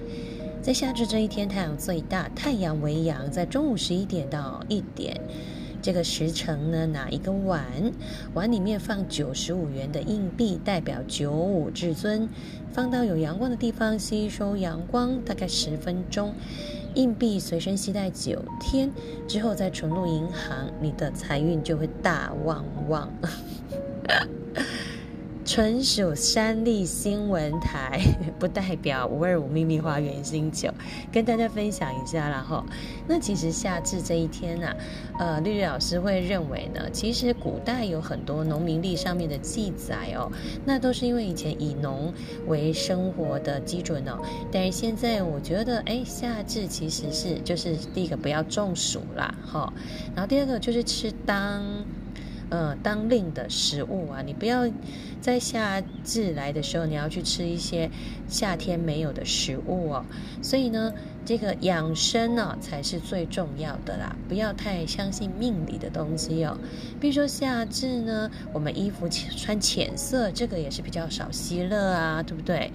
[0.60, 5.18] 在夏至这一天，太阳最大，太阳为阳，在中午十一点到一点。
[5.82, 7.64] 这个时辰呢，拿一个碗，
[8.34, 12.28] 碗里面放九十五元的硬币，代表九五至尊，
[12.72, 16.34] 放到有阳光的地方吸收阳光，大概十分钟。
[16.94, 18.90] 硬币随身携带九天
[19.28, 23.08] 之后再存入银行，你的财运就会大旺旺。
[25.50, 28.00] 纯属山立新闻台，
[28.38, 30.72] 不代表五二五秘密花园星球，
[31.10, 32.64] 跟大家分享一下啦哈。
[33.08, 34.72] 那其实夏至这一天呢，
[35.18, 40.30] 呃，绿绿老师会认为呢，其实古代有很多农民历上面的记载哦，
[40.64, 42.14] 那都是因为以前以农
[42.46, 44.22] 为生活的基准哦。
[44.52, 49.72] 但是现在我觉得，哎，夏至其实是就是第一个不要中暑啦哈，
[50.14, 51.64] 然后第二个就是吃当。
[52.50, 54.68] 呃，当令的食物啊，你不要
[55.20, 57.88] 在夏至来的时候，你要去吃一些
[58.28, 60.04] 夏天没有的食物哦。
[60.42, 60.92] 所以呢，
[61.24, 66.58] 这个养生呢才是最重要的啦，不要太相信命理的东西哦。
[67.00, 72.72] 比如说夏至呢，我们衣服穿浅色，这个也是比较少吸热啊，对不对？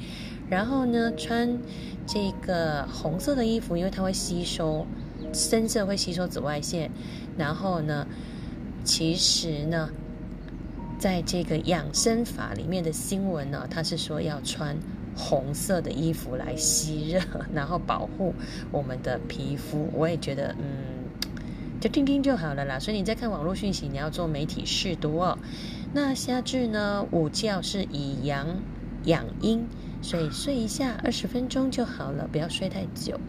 [0.49, 1.59] 然后呢，穿
[2.07, 4.87] 这个红色的衣服，因为它会吸收
[5.33, 6.89] 深色，会吸收紫外线，
[7.37, 8.07] 然后呢。
[8.85, 9.89] 其实呢，
[10.97, 14.77] 在这个养生法里面的新闻呢，他是说要穿
[15.15, 17.19] 红色的衣服来吸热，
[17.53, 18.33] 然后保护
[18.71, 19.89] 我们的皮肤。
[19.91, 21.03] 我也觉得，嗯，
[21.81, 22.77] 就听听就好了啦。
[22.77, 25.37] 所以你在看网络讯息，你要做媒体试读哦。
[25.91, 28.47] 那夏至呢，午觉是以阳
[29.05, 29.65] 养阴，
[30.01, 33.19] 所以睡一下二十分钟就好了，不要睡太久。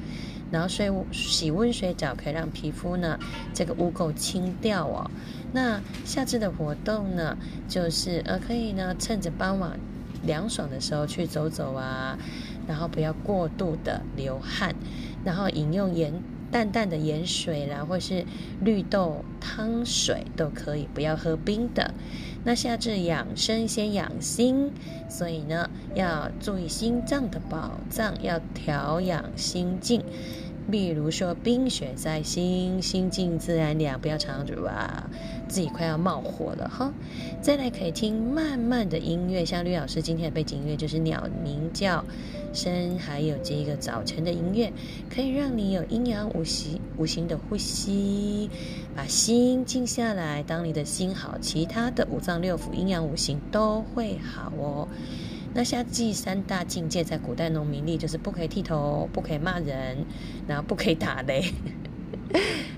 [0.56, 3.18] 然后睡洗温水澡可以让皮肤呢
[3.52, 5.10] 这个污垢清掉哦。
[5.52, 7.36] 那夏至的活动呢，
[7.68, 9.78] 就是呃可以呢趁着傍晚
[10.22, 12.16] 凉爽的时候去走走啊，
[12.66, 14.74] 然后不要过度的流汗，
[15.26, 16.10] 然后饮用盐
[16.50, 18.24] 淡淡的盐水啦，或是
[18.62, 21.92] 绿豆汤水都可以，不要喝冰的。
[22.44, 24.70] 那夏至养生先养心，
[25.10, 30.02] 所以呢要注意心脏的保障，要调养心境。
[30.70, 35.08] 比如说冰雪在心，心静自然凉，不要常常哇，
[35.48, 36.92] 自己快要冒火了哈。
[37.40, 42.04] 再来可以听慢慢的音乐，像绿老师今天的背景音乐就是鸟鸣叫
[42.52, 44.72] 声，还有这个早晨的音乐，
[45.08, 48.50] 可以让你有阴阳五行五行的呼吸，
[48.96, 50.42] 把心静下来。
[50.42, 54.88] 当你的心好，其他的五脏六腑、阴阳五行都会好哦。
[55.56, 59.96] 那夏季三大境界，在古代农民历就是不可以剃头，不可以骂人，
[60.46, 61.42] 然后不可以打雷。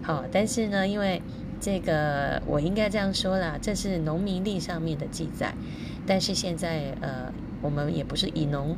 [0.00, 1.20] 好，但是呢，因为
[1.60, 5.52] 这个我应该这样说啦，这是农民历上面的记载。
[6.06, 8.76] 但是现在呃，我们也不是以农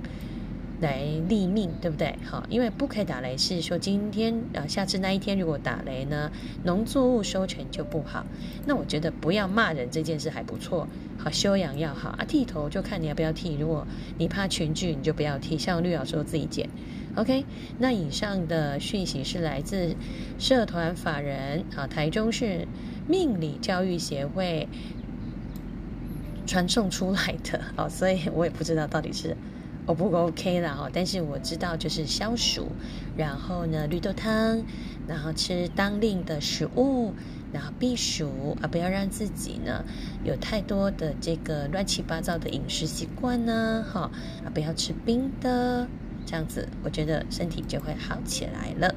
[0.80, 2.16] 来立命，对不对？
[2.24, 6.30] 好，因为不可以打雷，是说今天啊，下次那一天如果打雷呢，
[6.64, 8.24] 农作物收成就不好。
[8.66, 10.88] 那我觉得不要骂人这件事还不错。
[11.18, 12.24] 好，修养要好啊！
[12.26, 13.56] 剃头就看你要不要剃。
[13.58, 15.58] 如果你怕群聚，你就不要剃。
[15.58, 16.68] 像绿老师自己剪。
[17.16, 17.44] OK，
[17.78, 19.94] 那以上的讯息是来自
[20.38, 22.66] 社团法人啊，台中市
[23.06, 24.68] 命理教育协会
[26.46, 29.36] 传送出来的哦，所以我也不知道到底是
[29.86, 30.90] O 不 OK 了哈。
[30.92, 32.68] 但是我知道就是消暑，
[33.16, 34.64] 然后呢绿豆汤，
[35.06, 37.14] 然后吃当令的食物。
[37.52, 39.84] 然后避暑啊，不要让自己呢
[40.22, 44.02] 有太多的这个乱七八糟的饮食习惯呢，哈
[44.44, 45.88] 啊，不要吃冰的，
[46.24, 48.94] 这样子我觉得身体就会好起来了。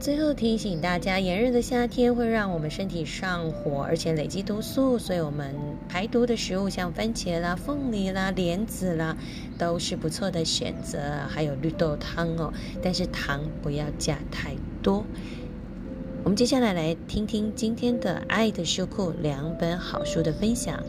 [0.00, 5.54] 最后提醒大家，炎热的夏天会让我们身体上火，而且累积毒素，所以我们
[5.88, 9.16] 排毒的食物像番茄啦、凤梨啦、莲子啦，
[9.58, 10.98] 都是不错的选择。
[11.28, 12.52] 还有绿豆汤哦，
[12.82, 15.04] 但是糖不要加太多。
[16.22, 20.82] 我们接下来来听听今天的《爱的书库》两本好书的分享。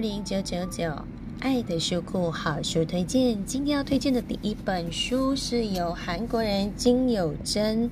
[0.00, 0.90] 零九九九，
[1.40, 3.44] 爱的书库好书推荐。
[3.44, 7.90] 今天要推荐的第一本书是由韩国人金有珍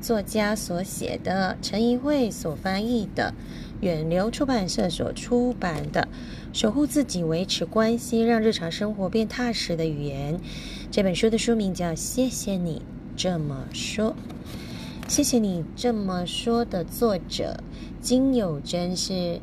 [0.00, 3.32] 作家所写的，陈怡慧所翻译的，
[3.80, 6.08] 远流出版社所出版的
[6.58, 10.34] 《守护自己，维持关系，让日常生活变踏实的语言》。
[10.90, 12.82] 这本书的书名叫《谢谢你
[13.16, 14.10] 这么说》，
[15.06, 17.60] 谢谢你这么说的作者
[18.00, 19.40] 金有珍是。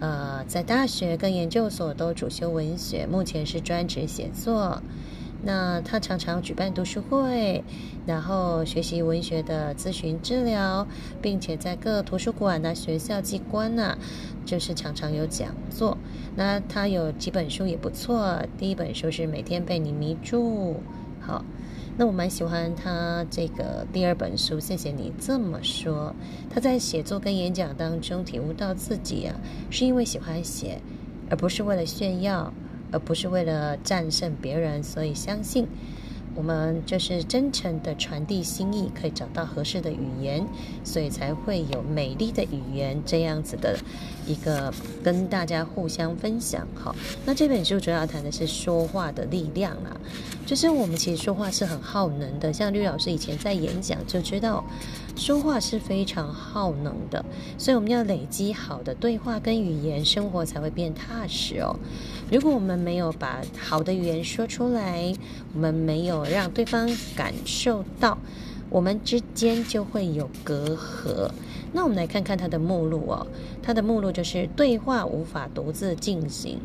[0.00, 4.82] 呃，在大学跟研究所都主修文学，目前是专职写作。
[5.42, 7.62] 那他常常举办读书会，
[8.06, 10.86] 然后学习文学的咨询治疗，
[11.22, 13.96] 并且在各图书馆呐、学校机关呐，
[14.44, 15.96] 就是常常有讲座。
[16.36, 20.74] 那他有几本书也不错，第一本书是《每天被你迷住》，
[21.26, 21.44] 好。
[22.00, 26.14] 那我蛮喜欢他这个第二本书，谢谢你这么说。
[26.48, 29.36] 他在写作跟演讲当中体悟到自己啊，
[29.68, 30.80] 是因为喜欢写，
[31.28, 32.50] 而不是为了炫耀，
[32.90, 35.68] 而不是为了战胜别人，所以相信。
[36.36, 40.46] 我们就是真诚的传递心意，可以找到合适的语言，
[40.82, 43.76] 所以才会有美丽的语言这样子的
[44.30, 46.66] 一个跟大家互相分享。
[46.74, 46.94] 好，
[47.24, 49.96] 那这本书主要谈的是说话的力量啦，
[50.46, 54.64] 就是我们其实说话是很耗能的，像绿老师以前在演讲就知道，
[55.16, 57.24] 说话是非常耗能的，
[57.58, 61.74] 所以我们要累积好的对话跟语言，生活才会变踏实哦。
[62.30, 65.12] 如果我们没有把好的语言说出来，
[65.52, 68.16] 我们没有让对方感受到，
[68.68, 71.30] 我们之间就会有隔阂。
[71.72, 73.26] 那我们来看看它的目录哦，
[73.62, 76.58] 它的目录就是对话无法独自进行，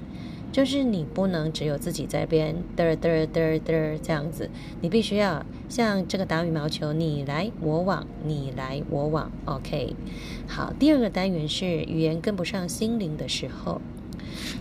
[0.52, 4.50] 就是你不能只有自己在边嘚嘚嘚嘚这样子，
[4.82, 9.32] 你必须要像这个打羽毛球，你来我往，你来我往。
[9.46, 9.96] OK，
[10.48, 13.82] 好，第二个单元是语言跟不上心灵的时候。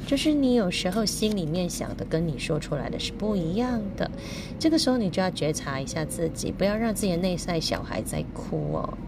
[0.07, 4.09] 就是你有时候心里面想的跟你说出来的是不一样的，
[4.59, 8.99] 这个时候你就要觉察一下自己，不要让自己的内在小孩在哭哦。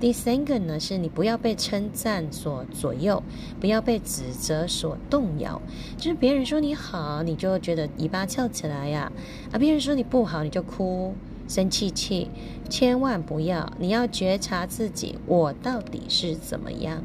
[0.00, 3.20] 第三个呢，是你不要被称赞所左右，
[3.60, 5.60] 不要被指责所动摇。
[5.96, 9.10] 就是别人说你好，你就觉得尾巴翘起来呀；
[9.50, 11.14] 啊，别人说你不好，你就哭、
[11.48, 12.28] 生气气。
[12.70, 17.02] 千万不要，你要觉察自己，我到底是怎么样？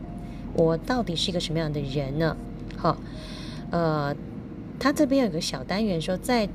[0.55, 2.37] 我到底是一个什么样的人呢？
[2.77, 2.97] 好，
[3.71, 4.15] 呃，
[4.77, 6.47] 他这边有个小单元说，在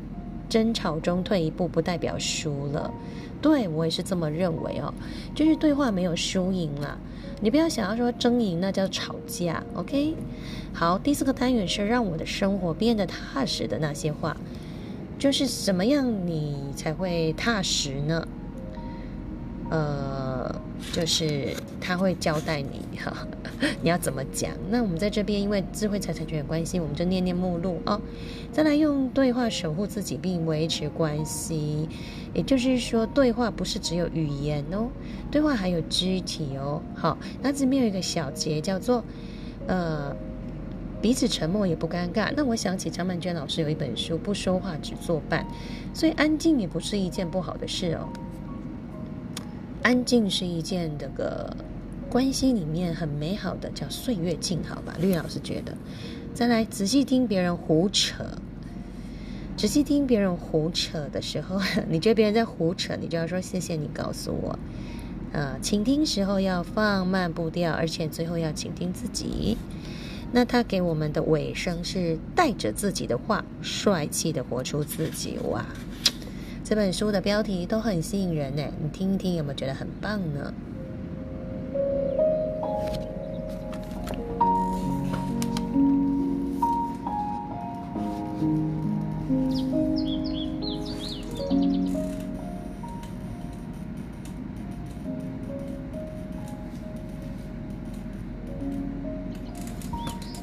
[0.49, 2.91] 争吵中退一步不代表输了，
[3.41, 4.93] 对我也是这么认为哦，
[5.35, 6.97] 就是对话没有输赢啦，
[7.41, 10.15] 你不要想要说争赢那叫吵架，OK？
[10.73, 14.37] 好，第四个单元是让我的生活变得踏实的那些话，
[15.19, 18.27] 就是什么样你才会踏实呢？
[19.71, 20.55] 呃，
[20.93, 23.27] 就是他会交代你哈。
[23.83, 24.53] 你要怎么讲？
[24.71, 28.01] 那我们在这边，因为智慧财产权的关系，我们就念念目录哦。
[28.53, 31.89] 再来用对话守护自己并维持关系，
[32.33, 34.89] 也就是说，对话不是只有语言哦，
[35.31, 36.81] 对话还有肢体哦。
[36.95, 39.03] 好，那这边有一个小节叫做
[39.67, 40.15] 呃，
[41.03, 42.33] 彼此沉默也不尴尬。
[42.37, 45.45] 那我想起张曼娟老师有一本书《不说话只作伴》，
[45.99, 48.09] 所以安静也不是一件不好的事哦。
[49.83, 51.57] 安静是一件这个。
[52.11, 54.97] 关系里面很美好的叫岁月静好吧？
[54.99, 55.77] 绿老师觉得，
[56.33, 58.25] 再来仔细听别人胡扯，
[59.59, 64.59] 仔细听别人胡扯的时候，你觉得别人在胡扯，你就要说谢谢你告诉我。
[65.33, 69.59] 呃，倾听时候要放慢步调，而且最后要倾听自己。
[70.33, 75.39] 那他给我们的尾声是带着自己的话，帅气的活出自己。
[75.51, 75.63] 哇，
[76.69, 80.53] 这本书的标题都很吸引人呢，你听一听有没有觉得很棒呢？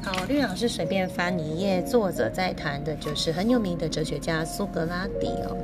[0.02, 5.56] 好绿老师随便翻一页，作者在谈的就是很有名的哲学家苏格拉底哦。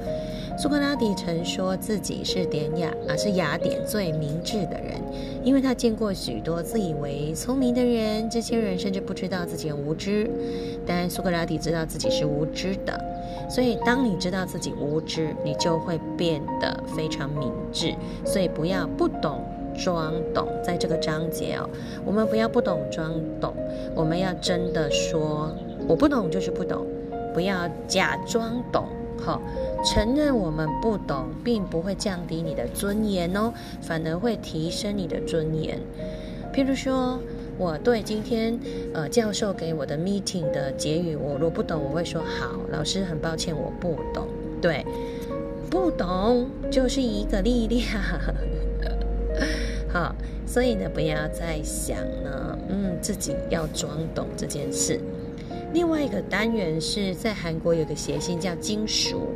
[0.62, 5.02] 苏格拉底曾说自己是典雅啊，是雅典最明智的人，
[5.44, 10.30] 因为他见过许多自以为聪明的人，这些人甚至不知道自己无知。
[10.86, 12.96] 但苏格拉底知道自己是无知的，
[13.50, 17.96] 所以当你知道自己无知，你就会变得非常明智。
[18.24, 19.44] 所以不要不懂。
[19.74, 21.68] 装懂，在这个章节哦，
[22.06, 23.10] 我们不要不懂装
[23.40, 23.52] 懂，
[23.96, 25.50] 我们要真的说
[25.88, 26.86] 我不懂就是不懂，
[27.34, 28.84] 不要假装懂，
[29.24, 29.42] 好，
[29.86, 35.80] 承认我们不懂，并不会降低你的尊严哦，反而会提升你的尊严。
[36.54, 37.20] 譬如说，
[37.58, 38.60] 我对今天
[38.94, 44.28] 呃教授给我的 meeting 的结语，我若不懂，我会说好，老师很抱歉我不懂，
[44.62, 44.86] 对，
[45.70, 47.84] 不懂就是一个力量。
[49.88, 50.16] 好，
[50.48, 55.00] 所以呢，不要再想呢，嗯，自己要装懂这件事。
[55.74, 59.30] 另外一个单元是在韩国有个谐星叫金属，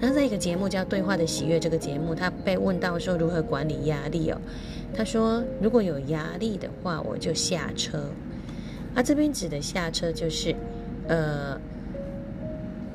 [0.00, 4.40] 他在一个节目叫《对话的喜悦》这个节目，他被问到说如何管理压力哦，
[4.94, 8.10] 他说如果有压力的话，我就下车。
[8.94, 10.54] 啊，这边指的下车就是，
[11.08, 11.60] 呃。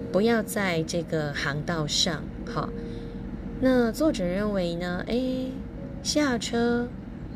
[0.09, 2.23] 不要在这个航道上。
[2.45, 2.69] 好，
[3.59, 5.03] 那作者认为呢？
[5.05, 5.51] 诶，
[6.01, 6.87] 下车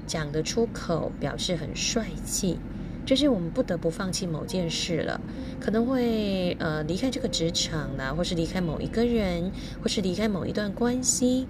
[0.07, 2.57] 讲得出口，表示很帅气。
[3.05, 5.19] 就是我们不得不放弃某件事了，
[5.59, 9.51] 可能会呃离开这个职场啦，或是离开某一个人，
[9.81, 11.47] 或是离开某一段关系，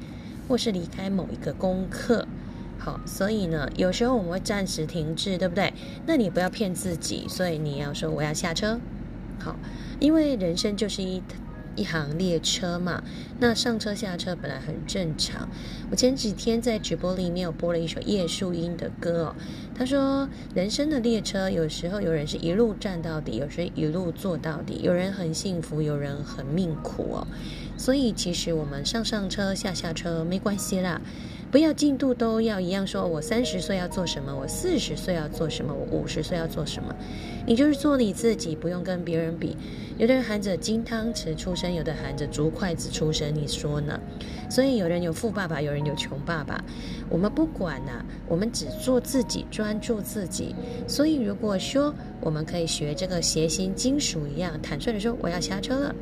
[0.48, 2.28] 或是离开某一个功课。
[2.78, 5.73] 好，所以呢，有时候我们会暂时停滞，对不对？
[6.06, 8.80] 那你不要骗自己，所以你要说我要下车。
[9.40, 9.56] 好，
[9.99, 11.22] 因为人生就是一。
[11.73, 13.02] 一行列车嘛，
[13.40, 15.48] 那上车下车本来很正常。
[15.90, 19.36] 我前几天在直播里面有播了一首叶树英的歌哦。
[19.82, 27.28] 他说，人生的列车有时候有人是一路站到底，有时一路坐到底，有人很幸福，有人很命苦哦。
[27.78, 31.02] 所以其实我们上上车下下车没关系啦。
[31.49, 36.95] 不要进度都要一样，说我三十岁要做什么，我四十岁要做什么，我五十岁要做什么，
[37.46, 39.56] 你就是做你自己，不用跟别人比。
[39.98, 44.00] 有的人含着金汤匙出生，有的含着竹筷子出生，你说呢？
[44.50, 46.64] 所以有人有富爸爸，有人有穷爸爸，
[47.10, 50.56] 我们不管呐，我们只做自己，专注自己。
[50.88, 55.96] 所以如果说我们可以学这个谐星金属一样，坦率的说我要下车了，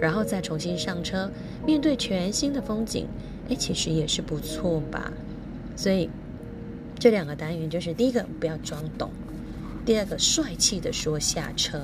[0.00, 1.30] 然后再重新上车，
[1.64, 3.06] 面对全新的风景。
[3.48, 5.12] 哎，其实也是不错吧。
[5.76, 6.10] 所以
[6.98, 9.10] 这两个单元就是：第一个不要装懂，
[9.86, 11.80] 第二个帅气的说下车。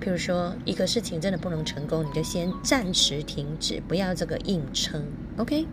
[0.00, 5.04] 譬如说，一个事情真的不能成功，你就先暂时停止，不要这个硬撑。
[5.36, 5.66] OK。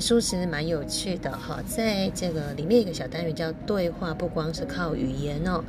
[0.00, 5.62] 书其实蛮有趣的哈，在这个里面一个小单元叫对话，不光是靠语言哦。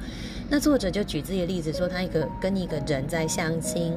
[0.49, 3.93] 那作者就举自己的例子说，他一个跟一个人在相亲，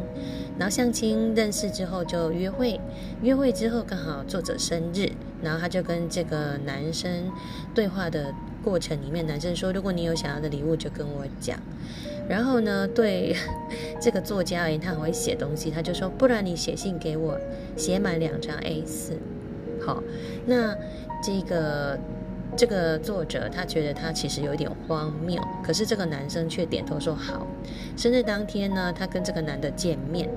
[0.58, 2.80] 然后相亲认识之后就约会，
[3.22, 5.10] 约会之后刚好作者生日，
[5.42, 7.30] 然后他就跟这个男生
[7.74, 8.32] 对话的
[8.64, 11.58] 过程里面，男生说，如果你有想要的礼物就跟我讲。
[12.28, 13.34] 然后呢，对
[14.00, 17.38] 这个作家而言，他很会写东西，他就说，不然你写信给我，
[17.76, 19.18] 写满两张 A 四。
[19.88, 20.02] 好，
[20.44, 20.76] 那
[21.22, 21.98] 这个
[22.54, 27.46] 这个作者他觉得他其实有点荒谬，可是这个男生却点头说好。
[27.96, 30.28] 生日当天呢，他跟这个男的见面，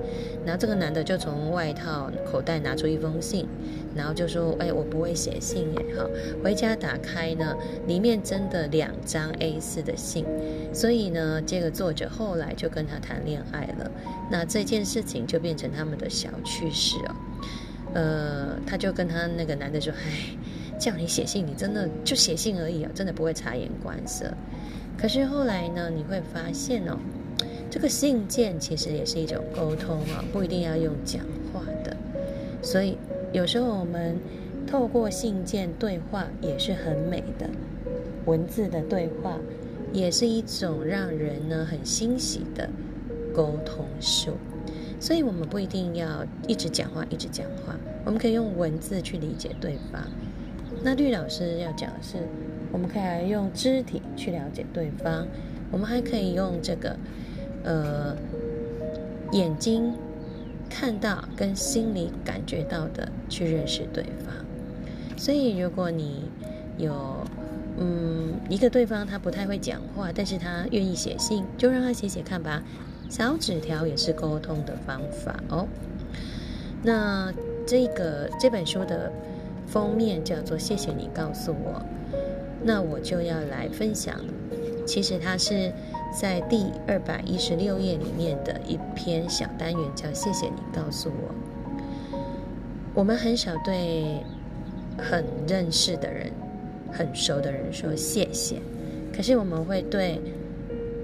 [0.46, 3.46] 然后这个男的就从外套口袋拿出一封信，
[3.94, 6.08] 然后就说：“哎，我不会写信耶。”哈，
[6.42, 7.54] 回家打开呢，
[7.86, 10.24] 里面真的两张 A 四的信，
[10.72, 13.90] 所以呢，这个作者后来就跟他谈恋爱了。
[14.30, 17.14] 那这件事情就变成他们的小趣事哦。
[17.94, 20.36] 呃，他就跟他那个男的说：“唉，
[20.78, 24.32] 叫你写信，你真的就写信而已啊，真的不会察言观色。
[24.96, 26.96] 可是后来呢，你会发现哦，
[27.70, 31.96] 这个信件其实也是一种沟通啊，不一定要用讲话的。
[32.62, 32.96] 所以
[33.32, 34.16] 有时候我们
[34.66, 37.48] 透过信件对话也是很美的，
[38.24, 39.38] 文字的对话
[39.92, 42.68] 也是一种让人呢很欣喜的
[43.34, 44.32] 沟通术。”
[45.02, 47.74] 所以，我们不一定要一直讲话，一直讲话。
[48.04, 50.00] 我们可以用文字去理解对方。
[50.84, 52.18] 那绿老师要讲的是，
[52.70, 55.26] 我们可以来用肢体去了解对方。
[55.72, 56.96] 我们还可以用这个，
[57.64, 58.16] 呃，
[59.32, 59.92] 眼睛
[60.70, 64.32] 看到跟心里感觉到的去认识对方。
[65.16, 66.30] 所以，如果你
[66.78, 67.26] 有
[67.76, 72.62] 嗯一个对方他不太会讲话，但是他愿意写信，就让他写写看吧。
[73.08, 75.66] 小纸条也是沟通的方法哦。
[76.82, 77.32] 那
[77.66, 79.12] 这个这本书的
[79.66, 81.80] 封面叫做“谢谢你告诉我”，
[82.64, 84.18] 那我就要来分享。
[84.84, 85.72] 其实它是
[86.12, 91.34] 在第二百一十六页里面的一篇小单元，叫“谢谢你告诉我”。
[92.94, 94.20] 我们很少对
[94.98, 96.32] 很认识的人、
[96.90, 98.56] 很熟的人说谢谢，
[99.14, 100.20] 可是我们会对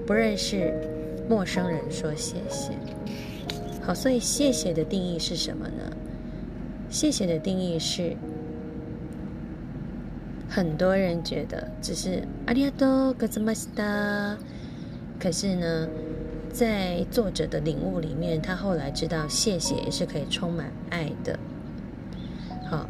[0.07, 0.75] 不认识。
[1.29, 2.73] 陌生人说谢谢，
[3.83, 5.93] 好，所以谢谢的定义是什么呢？
[6.89, 8.17] 谢谢的定义是，
[10.49, 14.39] 很多人觉得只是阿里阿多格兹马斯达，
[15.21, 15.87] 可是呢，
[16.51, 21.39] 在作者的领悟里面，他后来知道谢谢也是可以充满爱的。
[22.71, 22.89] 好，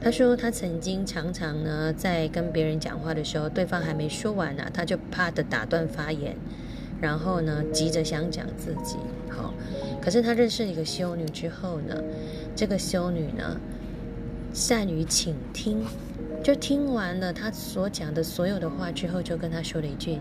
[0.00, 6.34] 他说他曾经常常呢，在跟别人讲话的时候，对方还没说完呢，他就啪的打断发言。
[7.00, 8.96] 然后呢急着想讲自己。
[9.28, 9.52] 好，
[10.00, 12.02] 可是他认识一个修女之后呢，
[12.54, 13.60] 这个修女呢
[14.52, 15.84] 善于倾听，
[16.42, 20.20] 就听完了他所讲的所有的话之后，就跟他说了一句：“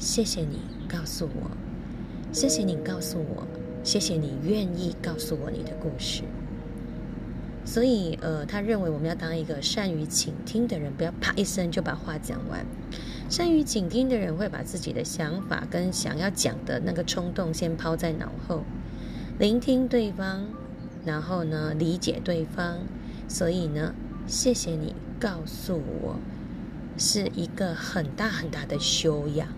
[0.00, 1.50] 谢谢你告诉我，
[2.32, 3.46] 谢谢你告诉我，
[3.82, 6.22] 谢谢你愿意告诉我你的故事。”
[7.66, 12.64] 所以，呃，他认为我们要当一个善于倾听的人，不要啪一声就把话讲完。
[13.34, 18.62] 善于倾听的人会把自己的想法跟想要讲的那个冲动先抛在脑后，
[19.40, 20.42] 聆听对方，
[21.04, 22.78] 然后呢理解对方。
[23.26, 23.92] 所以呢，
[24.28, 26.14] 谢谢你告诉我，
[26.96, 29.48] 是一个很大很大的修养。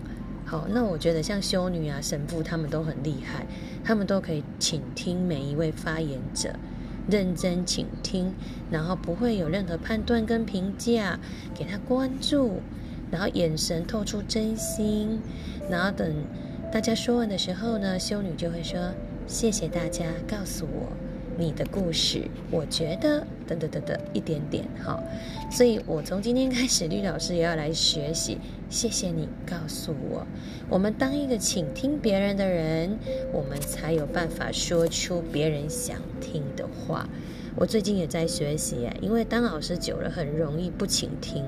[0.43, 3.45] 好，那我觉得像修女啊、神父他们都很厉害，
[3.83, 6.55] 他们都可以倾听每一位发言者。
[7.07, 8.33] 认真倾听，
[8.71, 11.19] 然后不会有任何判断跟评价，
[11.53, 12.59] 给他关注，
[13.11, 15.19] 然后眼神透出真心，
[15.69, 16.13] 然后等
[16.71, 18.91] 大家说完的时候呢，修女就会说
[19.27, 20.91] ：“谢谢大家，告诉我。”
[21.39, 25.03] 你的故事，我觉得等等等等一点点好，
[25.51, 28.39] 所以我从今天开始，绿老师也要来学习。
[28.71, 30.25] 谢谢你告诉我，
[30.67, 32.97] 我们当一个倾听别人的人，
[33.31, 37.07] 我们才有办法说出别人想听的话。
[37.55, 41.45] 我最近也在学习啊，因为当老师久了，很容易不倾听，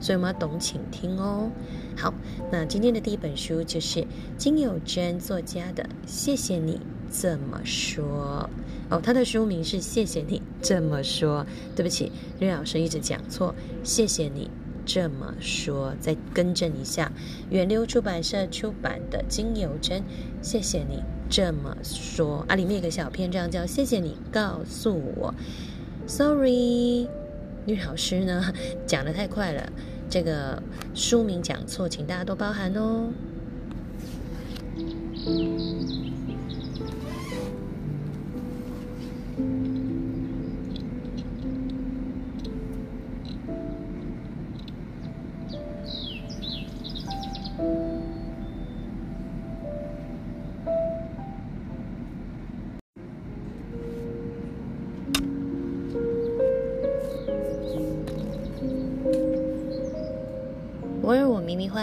[0.00, 1.50] 所以我们要懂请听哦。
[1.96, 2.12] 好，
[2.50, 4.06] 那今天的第一本书就是
[4.38, 6.80] 金友娟作家的《谢谢你
[7.12, 8.48] 这么说》。
[8.94, 11.46] 哦，他的书名是“谢谢你这么说”。
[11.76, 12.10] 对不起，
[12.40, 13.54] 吕老师一直讲错。
[13.84, 14.50] 谢谢你
[14.84, 17.12] 这么说，再更正一下。
[17.50, 20.02] 远流出版社出版的金友珍，
[20.42, 25.32] 谢谢你这么说啊，里面有个小篇章叫“谢谢你告诉我”。
[26.08, 27.06] Sorry，
[27.66, 28.52] 吕老师呢
[28.86, 29.72] 讲的太快了，
[30.10, 30.60] 这个
[30.92, 33.10] 书名讲错，请大家多包涵哦。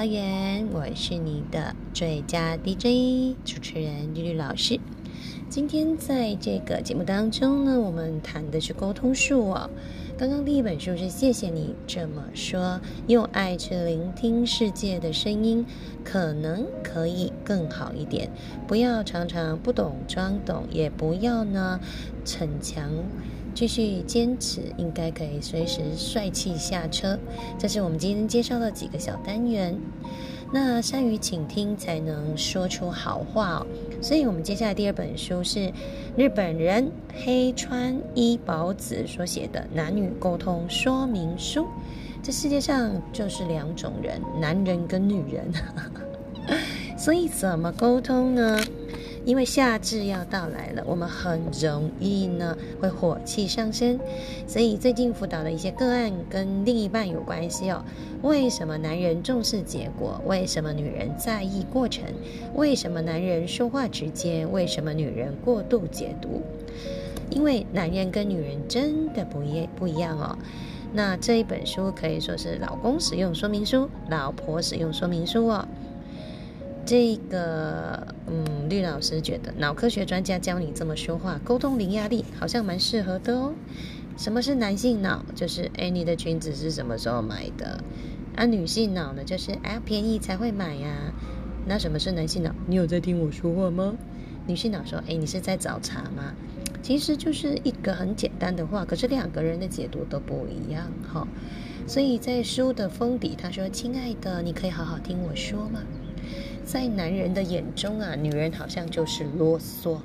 [0.08, 4.80] 我秘密花园，我是你的最佳 DJ 主持人绿绿老师。
[5.50, 9.70] 今天在这个节目当中呢，我们谈的是沟通术哦。
[10.18, 15.66] 刚刚第一本书是谢谢你这么说，用爱去聆听世界的声音，
[16.06, 18.30] 可能可以更好一点。
[18.66, 21.82] 不要常常不懂装懂，也不要呢
[22.24, 22.90] 逞强。
[23.58, 27.18] 继续坚持，应该可以随时帅气下车。
[27.58, 29.76] 这是我们今天介绍的几个小单元。
[30.54, 33.68] 那善于倾听，才能说出好话哦。
[34.00, 35.74] 所以，我们接下来第二本书是
[36.16, 36.92] 日本人
[37.26, 41.62] 黑川一保子所写的《男女沟通说明书》。
[42.22, 45.52] 这世界上就是两种人，男人跟女人。
[46.96, 48.60] 所以，怎么沟通呢？
[49.28, 53.99] 因为夏至要到来了，我们很容易呢会火气上升，
[54.48, 57.84] 所以最近辅导的一些个案跟另一半有关系哦。
[58.22, 60.22] 为什么男人重视结果？
[60.26, 62.06] 为什么女人在意过程？
[62.56, 64.45] 为什么男人说话直接？
[64.45, 66.41] 为什么女人过度解读？
[67.30, 70.38] 因为男人跟女人真的不一不一样哦。
[70.94, 75.68] 那这一本书可以说是老公使用说明书，老婆使用说明书哦。
[76.88, 83.54] 这个，嗯，绿老师觉得脑科学专家教你这么说话，沟通零压力，好像蛮适合的哦。
[84.16, 85.22] 什么是男性脑？
[85.36, 87.84] 就是哎，你的裙子是什么时候买的？
[88.38, 89.22] 啊，女性脑呢？
[89.22, 91.12] 就是哎，便宜才会买呀。
[91.66, 92.56] 那什么是男性脑？
[92.66, 93.94] 你有在听我说话吗？
[94.48, 96.34] 女性脑说，哎，你是在找茬吗？
[96.82, 101.28] 其实就是一个很简单的话，可是两个人的解读都不一样哈。
[101.86, 105.82] 所以在书的封底，他说：“亲爱的，你可以好好听我说吗？”
[106.68, 109.98] 在男人的眼中啊，女人好像就是啰嗦，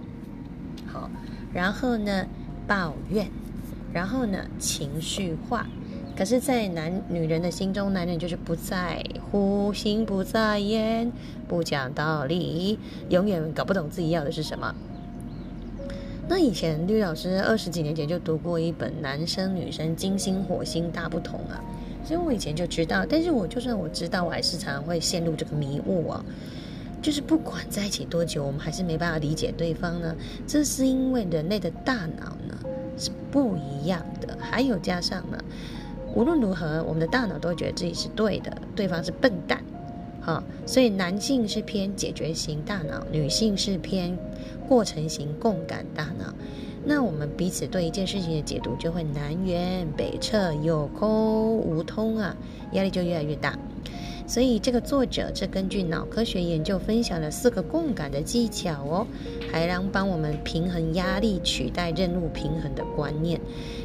[0.87, 1.11] 好，
[1.53, 2.25] 然后呢
[2.69, 3.27] 抱怨，
[3.93, 5.67] 然后呢情绪化。
[6.17, 11.11] 可是，在男女人的心中，男人就是不在乎，心不在焉，
[11.49, 12.79] 不讲道理，
[13.09, 14.73] 永远搞不懂自己要的是什么。
[16.29, 21.61] 那以前绿老师二十几年前就读过一本《男生女生金星火星大不同》啊。
[22.13, 26.23] 所以我以前就知道，但是我就算我知道，我还是常常会陷入这个迷雾啊。
[27.01, 30.15] 就是不管在一起多久，我们还是没办法理解对方呢。
[30.47, 32.55] 这是因为人类的大脑呢
[32.99, 35.39] 是不一样的，还有加上呢，
[36.15, 39.59] 无论如何，我们的大脑都会觉得自己是对的，对方是笨蛋。
[40.21, 44.15] 好，所以男性是偏解决型大脑，女性是偏
[44.69, 46.35] 过程型共感大脑。
[46.85, 52.37] 那我们彼此对一件事情的解读就会南辕北辙，有空无通啊，
[52.73, 53.57] 压力就越来越大。
[54.27, 59.07] 所以这个作者这根据脑科学研究分享了四个共感的技巧哦，
[59.51, 63.41] 还让帮我们平衡压力取代任务平衡的观念。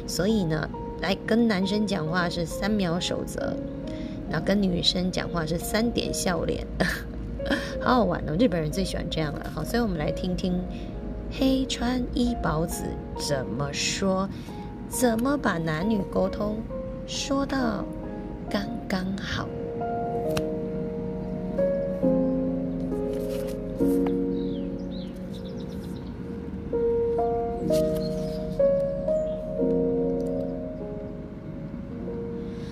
[0.06, 0.68] 所以呢，
[1.00, 3.52] 来跟男生讲话是三秒守则，
[4.30, 6.66] 然后跟女生讲话是三点笑脸，
[7.80, 8.36] 好好玩哦！
[8.38, 9.50] 日本人最喜欢这样了。
[9.54, 10.58] 好，所以我们来听听。
[11.30, 12.84] 黑川一宝子
[13.16, 14.28] 怎么说？
[14.88, 16.56] 怎么把男女沟通
[17.06, 17.84] 说到
[18.48, 19.46] 刚刚好？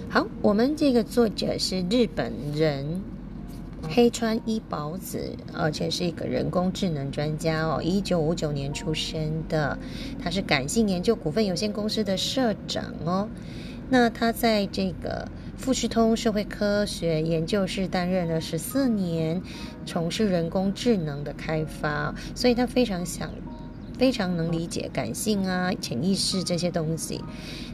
[0.08, 3.02] 好，我们这个作者是日本人。
[3.96, 9.78] 黑川一保子，而且是一个人工智能专家哦，一九五九年出生的，
[10.22, 13.26] 他是感性研究股份有限公司的社长哦。
[13.88, 19.40] 那他在这个富士通社会科学研究室担任了十四年，
[19.86, 23.30] 从事人工智能的开发，所以他非常想。
[23.98, 27.22] 非常能理解感性啊、潜意识这些东西。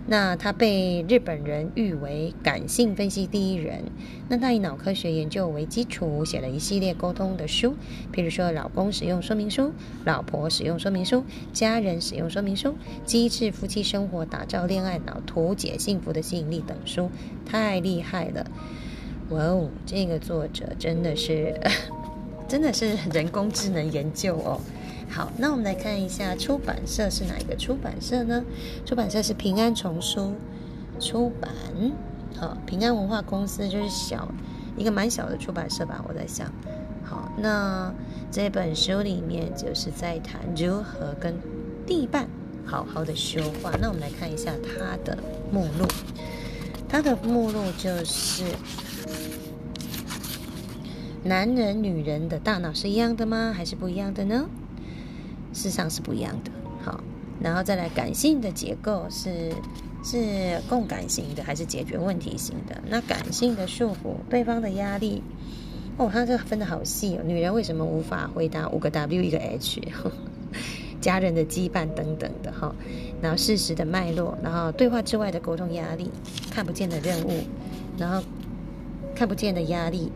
[0.06, 3.84] 那他被日本人誉为感性分析第一人。
[4.28, 7.74] 那他以脑科学研究为基础，写了一系列沟通的书，
[8.12, 9.62] 譬如说《老公使用说明书》
[10.04, 11.16] 《老婆使用说明书》
[11.52, 12.68] 《家人使用说明书》
[13.04, 17.08] 《机智夫妻生活打造恋爱脑图解幸福的吸引力》等书，
[17.46, 18.44] 太厉害了！
[19.30, 21.54] 哇哦，这个作者真的是，
[22.48, 24.60] 真的是人工智能研究哦。
[25.12, 28.42] 好，那我们来看一下出版社是哪一个出版社呢？
[28.86, 30.32] 出版社是平安丛书
[30.98, 31.50] 出版。
[32.40, 34.26] 好，平安文化公司就是小
[34.74, 36.50] 一个蛮小的出版社吧，我在想。
[37.04, 37.92] 好，那
[38.30, 41.38] 这本书里面就是在谈如何跟
[41.86, 42.26] 地伴
[42.64, 43.70] 好好的说话。
[43.78, 45.18] 那我们来看一下它的
[45.52, 45.86] 目录，
[46.88, 48.44] 它的目录就是
[51.22, 53.52] 男人女人的大脑是一样的吗？
[53.54, 54.48] 还是不一样的呢？
[55.52, 56.50] 事实上是不一样的，
[56.82, 57.02] 好，
[57.40, 59.52] 然后再来感性的结构是
[60.04, 62.80] 是共感型的还是解决问题型的？
[62.88, 65.22] 那感性的束缚，对方的压力，
[65.96, 67.22] 哦，他这分的好细哦。
[67.24, 69.80] 女人为什么无法回答五个 W 一个 H？
[71.00, 72.72] 家人的羁绊等等的哈，
[73.20, 76.08] 然后事实的脉络，然后对话之外的沟通压力，
[76.48, 77.42] 看不见的任务，
[77.98, 78.24] 然后
[79.12, 80.12] 看不见的压力，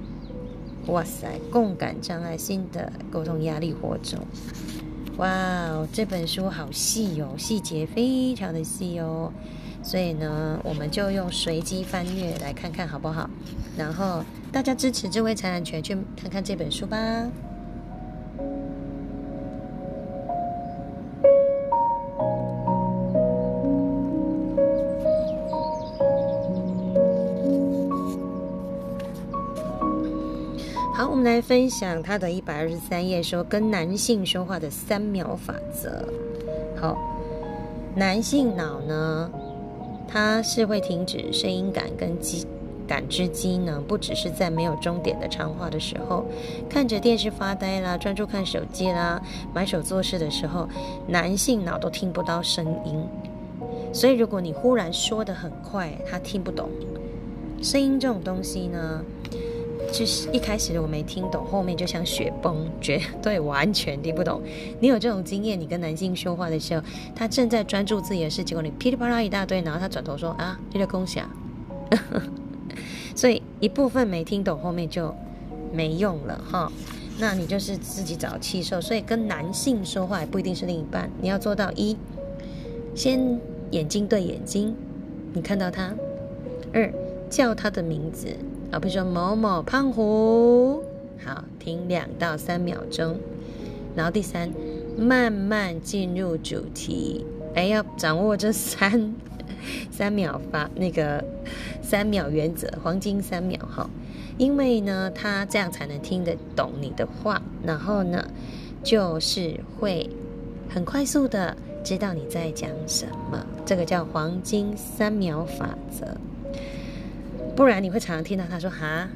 [0.87, 4.21] 哇塞，共感障碍，新的沟通压力火种。
[5.17, 9.33] 哇哦，这本书好细哦，细节非常的细哦，
[9.83, 13.29] 所以呢，我们就用随机翻阅来看看好不好？
[13.79, 14.23] 然后
[14.53, 16.99] 大家支持智慧财产权，去看看这本书吧。
[31.37, 36.03] 来分享他的一百二十三页，说跟男性说话的三秒法则。
[36.81, 36.97] 好，
[37.95, 39.31] 男性脑呢，
[40.09, 42.47] 它是会停止声音感跟机
[42.89, 46.25] 感知机能，不只是在没有终点的长话的时候，
[46.71, 49.21] 看着电视发呆啦，专注看手机啦，
[49.53, 50.67] 买手做事的时候，
[51.07, 53.05] 男性脑都听不到声音。
[53.93, 56.71] 所以如果你忽然说的很快，他听不懂。
[57.61, 59.05] 声音这种东西呢？
[59.97, 64.43] 就是一开始我没听懂，后面就像雪崩， 绝对完全听不懂。
[64.79, 65.59] 你有这种经验？
[65.59, 66.83] 你跟男性说话的时候，
[67.15, 71.27] 他正在专注自己的事，结果你噼里啪啦一大堆，然后他转头说啊，这个空想，
[73.17, 75.15] 所以一部分没听懂，后面就
[75.73, 76.71] 没用了哈。
[77.19, 78.79] 那你就是自己找气受。
[78.79, 81.97] 所以跟男性说话也不一定是另一半，你要做到一，
[82.95, 83.41] 先
[83.71, 84.75] 眼睛对眼睛，
[85.33, 85.95] 你看到他；
[86.75, 86.93] 二，
[87.31, 88.37] 叫他的名字。
[88.79, 90.83] 比如说某某胖虎，
[91.25, 93.17] 好，停两到三秒钟，
[93.95, 94.51] 然后第三，
[94.99, 97.25] 慢慢进入主题，
[97.55, 99.15] 哎，要掌握这三
[99.91, 101.25] 三秒发那个
[101.83, 103.89] 三秒原则，黄金三秒哈，
[104.39, 108.23] 因为呢，他这样才能听得懂你的话，然后呢，
[108.83, 110.09] 就是会
[110.69, 116.07] 很快速的知道你在讲什么，这个叫黄金三秒法则。
[117.57, 119.09] 不然你会常常听到他说：“哈，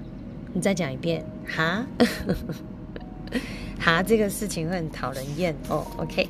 [0.55, 1.87] 你再讲一遍，哈，
[3.79, 6.27] 哈，这个事情会很讨人厌哦。” OK。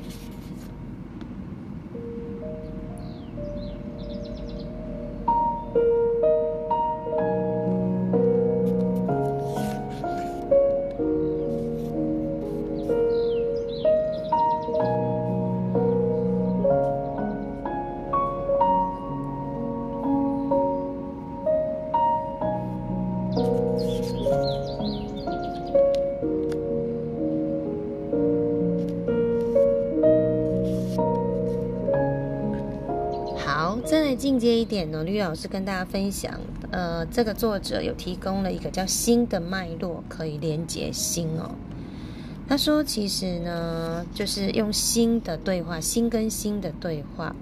[35.31, 36.29] 老师跟大家分享，
[36.71, 41.55] 呃，这个作者有提供了一个叫心的脉络，可以连接心哦。
[42.49, 47.33] 他说，其实呢，就是用心的对话，心跟心的对话，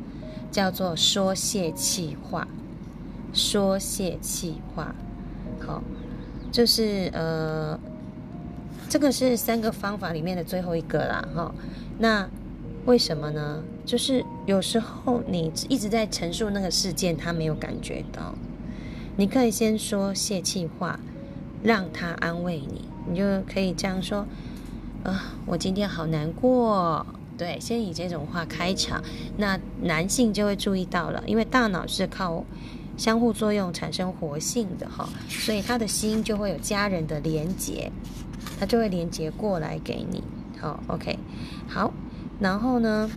[0.52, 2.48] 叫做说泄气话，
[3.34, 4.94] 说泄气话。
[5.60, 5.82] 好，
[6.52, 7.80] 就是呃，
[8.88, 11.52] 这个是三个方法里面的最后一个啦，哈。
[11.98, 12.30] 那
[12.86, 13.64] 为什么呢？
[13.90, 18.36] 就是有时候你一直在陈述那个事件，他没有感觉到。
[19.18, 21.00] 你可以先说泄气话，
[21.64, 22.88] 让他安慰你。
[23.10, 24.28] 你就可以这样说：
[25.04, 27.04] 啊，我今天好难过。
[27.36, 29.04] 对，先以这种话开场，
[29.38, 32.46] 那男性就会注意到了，因为大脑是靠
[32.96, 37.92] 相互作用产生活性的哈，所以他的心就会有家人的连结，
[38.60, 40.22] 他就会连接过来给你。
[40.60, 41.18] 好，OK，
[41.68, 41.92] 好，
[42.40, 43.10] 然后呢？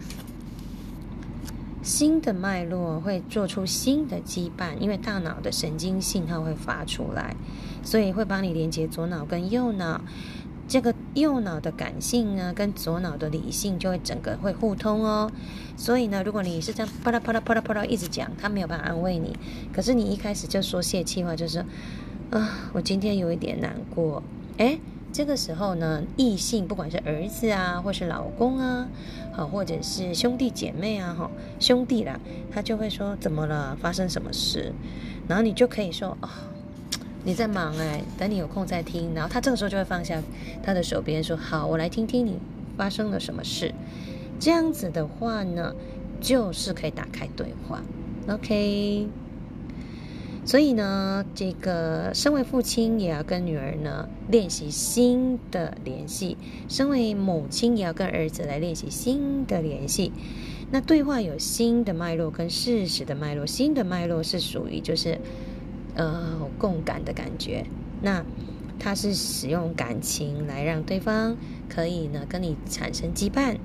[1.83, 7.35] 新的脉络会做出新的羁绊，因为大脑的神经信号会发出来，
[7.83, 10.01] 所以会帮你连接左脑跟右脑。
[10.69, 15.31] 这个右脑的感性呢，跟左脑的理性就会整个会互通哦。
[15.77, 19.37] 所以呢，如果你是这样啪啦啪啦啪啦啪啦一直讲，他没有办法安慰你。
[19.73, 21.59] 可是你一开始就说泄气话，就是
[22.31, 24.23] 啊，我今天有一点难过，
[24.57, 24.79] 哎。
[25.12, 28.89] 这个时候呢，异性不管是儿子啊，或是老公啊，
[29.32, 31.30] 好，或者是兄弟姐妹啊，哈，
[31.60, 32.18] 兄弟啦，
[32.51, 34.72] 他就会说怎么了，发生什么事，
[35.28, 36.28] 然后你就可以说哦，
[37.24, 39.14] 你在忙哎，等你有空再听。
[39.14, 40.20] 然后他这个时候就会放下
[40.62, 42.39] 他的手边，说好，我来听听你
[42.78, 43.74] 发生了什么事。
[44.40, 45.74] 这样子的话呢，
[46.22, 47.82] 就是可以打开对话
[48.28, 49.09] ，OK。
[50.44, 56.36] 所以呢，这个身为父亲也要跟女儿呢练习新的联系；
[56.69, 60.12] 身为母亲也要跟儿子来练习新的联系。
[60.73, 65.19] 那对话有新的脉络跟事实的脉络，新的脉络是属于就是
[65.94, 67.64] 呃共感的感觉。
[68.01, 68.24] 那
[68.81, 71.36] 它是使用感情来让对方
[71.69, 73.59] 可以呢跟你产生羁绊。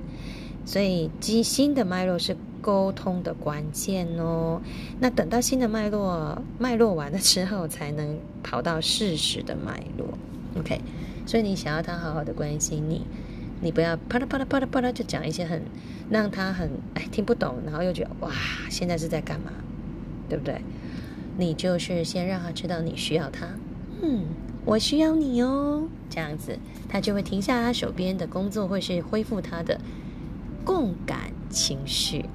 [0.64, 4.60] 所以，基新的脉络是沟通的关键哦。
[5.00, 10.06] 那等到新的脉络脉络完了之后，才能跑到事实的脉络。
[10.58, 10.80] OK，
[11.26, 13.06] 所以你想要他好好的关心你，
[13.60, 15.62] 你不要啪啦啪啦啪啦啪啦就讲一些很
[16.10, 18.30] 让他很哎听不懂，然后又觉得哇
[18.68, 19.52] 现在是在干嘛，
[20.28, 20.60] 对不对？
[21.36, 23.46] 你就是先让他知道你需要他，
[24.02, 24.24] 嗯，
[24.64, 26.58] 我需要你哦，这样子
[26.88, 29.80] 他就会停下他手边的工作，或是恢复他的。
[30.64, 32.26] 共感情绪。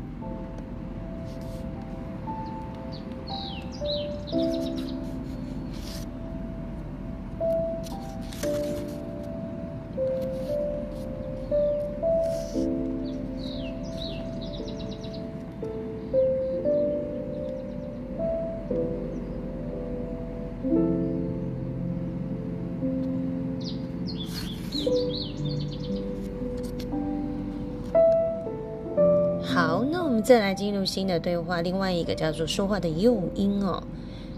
[29.46, 33.84] 好，那我们再来进入新的对话，另外一个叫做说话的诱因哦，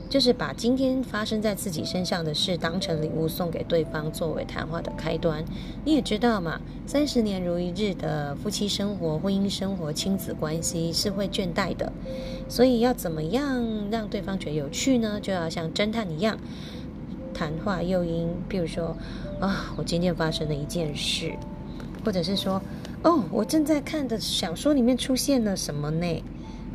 [0.09, 5.43] 就是把今天发生在自己身上的事当成礼物送给对方，作为谈话的开端。
[5.83, 11.91] 你也知道嘛，三十年如一日的夫妻生活、婚姻生活、亲子关系是会倦怠的，
[12.47, 15.19] 所以要怎么样让对方觉得有趣呢？
[15.21, 16.37] 就要像侦探一样，
[17.33, 18.95] 谈话诱因，比如说
[19.39, 21.33] 啊，我今天发生了一件事，
[22.03, 22.61] 或者是说。
[23.03, 26.23] 哦，我正在看的小说里面出现了什么呢？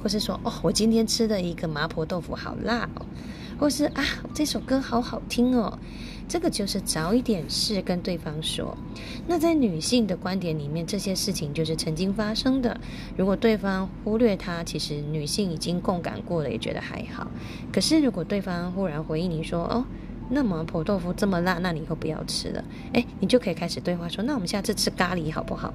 [0.03, 3.07] 或是说，哦，我今天吃的一个麻婆豆腐好辣哦，
[3.59, 4.05] 或是啊，
[4.35, 5.79] 这首歌好好听哦。
[6.29, 8.77] 这个就是找一点事跟对方说。
[9.27, 12.81] 那在女性的观点里面，这些事情就是曾经发生的。
[13.17, 17.27] 如果对方忽略它，其实女性已经共感过了，也觉得还好。
[17.73, 19.85] 可是如果对方忽然回应你说，哦，
[20.29, 22.65] 那麻婆豆腐这么辣，那你以后不要吃了。
[22.93, 25.75] 哎，你就可以开始对话说，那我们下次吃咖喱好不好？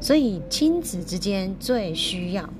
[0.00, 2.50] 所以亲子之间最需要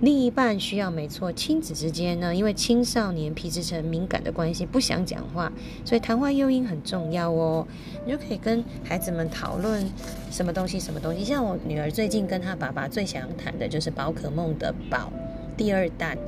[0.00, 5.50] 另一半需要没错，亲子之间呢，因为青少年皮质层敏感的关系，不想讲话，
[5.86, 7.66] 所以谈话诱因很重要哦。
[8.04, 9.82] 你就可以跟孩子们讨论
[10.30, 11.24] 什么东西，什么东西。
[11.24, 15.10] 像我女儿最近跟她爸爸最想谈的就是宝可梦的宝
[15.56, 16.18] 第二弹，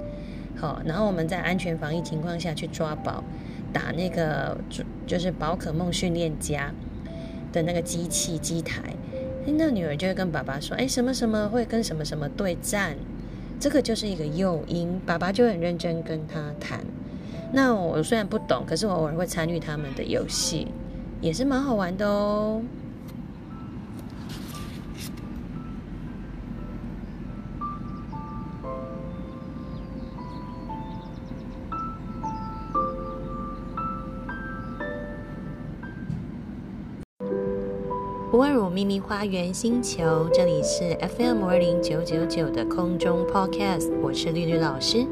[0.56, 3.22] 好，然后我们在安全防疫情况下去抓宝，
[3.70, 4.56] 打那个
[5.06, 6.72] 就是宝可梦训练家
[7.52, 8.82] 的那个机器机台。
[9.46, 12.96] 那女儿就会跟爸爸说：“哎，什么什么会跟什么什么对战，
[13.58, 16.80] 这个就是一个诱因。”爸爸就很认真跟他谈。
[17.52, 20.68] 那我虽然不懂，可是我偶尔会参与他们的游戏，
[21.20, 22.60] 也是蛮好玩的哦。
[38.38, 45.04] 温柔秘密花园星球，这里是 FM 二零九九九的空中 Podcast，我是绿绿老师。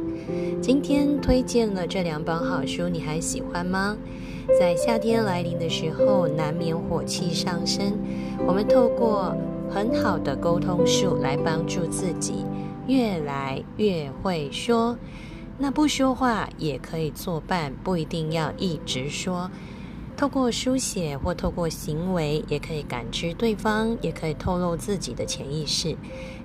[0.63, 3.97] 今天推荐了这两本好书，你还喜欢吗？
[4.57, 7.99] 在夏天来临的时候，难免火气上升，
[8.47, 9.37] 我们透过
[9.69, 12.45] 很好的沟通术来帮助自己
[12.87, 14.97] 越来越会说。
[15.59, 19.51] 那不说话也可以作伴，不一定要一直说。
[20.17, 25.97] 透过书写或透过行为，也可以感知对方，也可以透露自己的潜意识。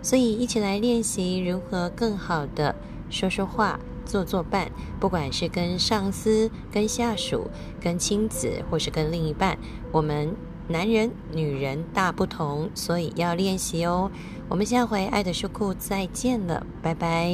[0.02, 2.76] 所以，一起来练习如何更好的
[3.10, 7.49] 说说话、做做伴，不管是跟上司、跟下属、
[7.80, 9.57] 跟亲子，或是跟另一半，
[9.91, 10.35] 我们。
[10.68, 14.10] 男人、女人大不同，所以要练习哦。
[14.48, 17.30] 我们下回爱的书库再见了，拜拜。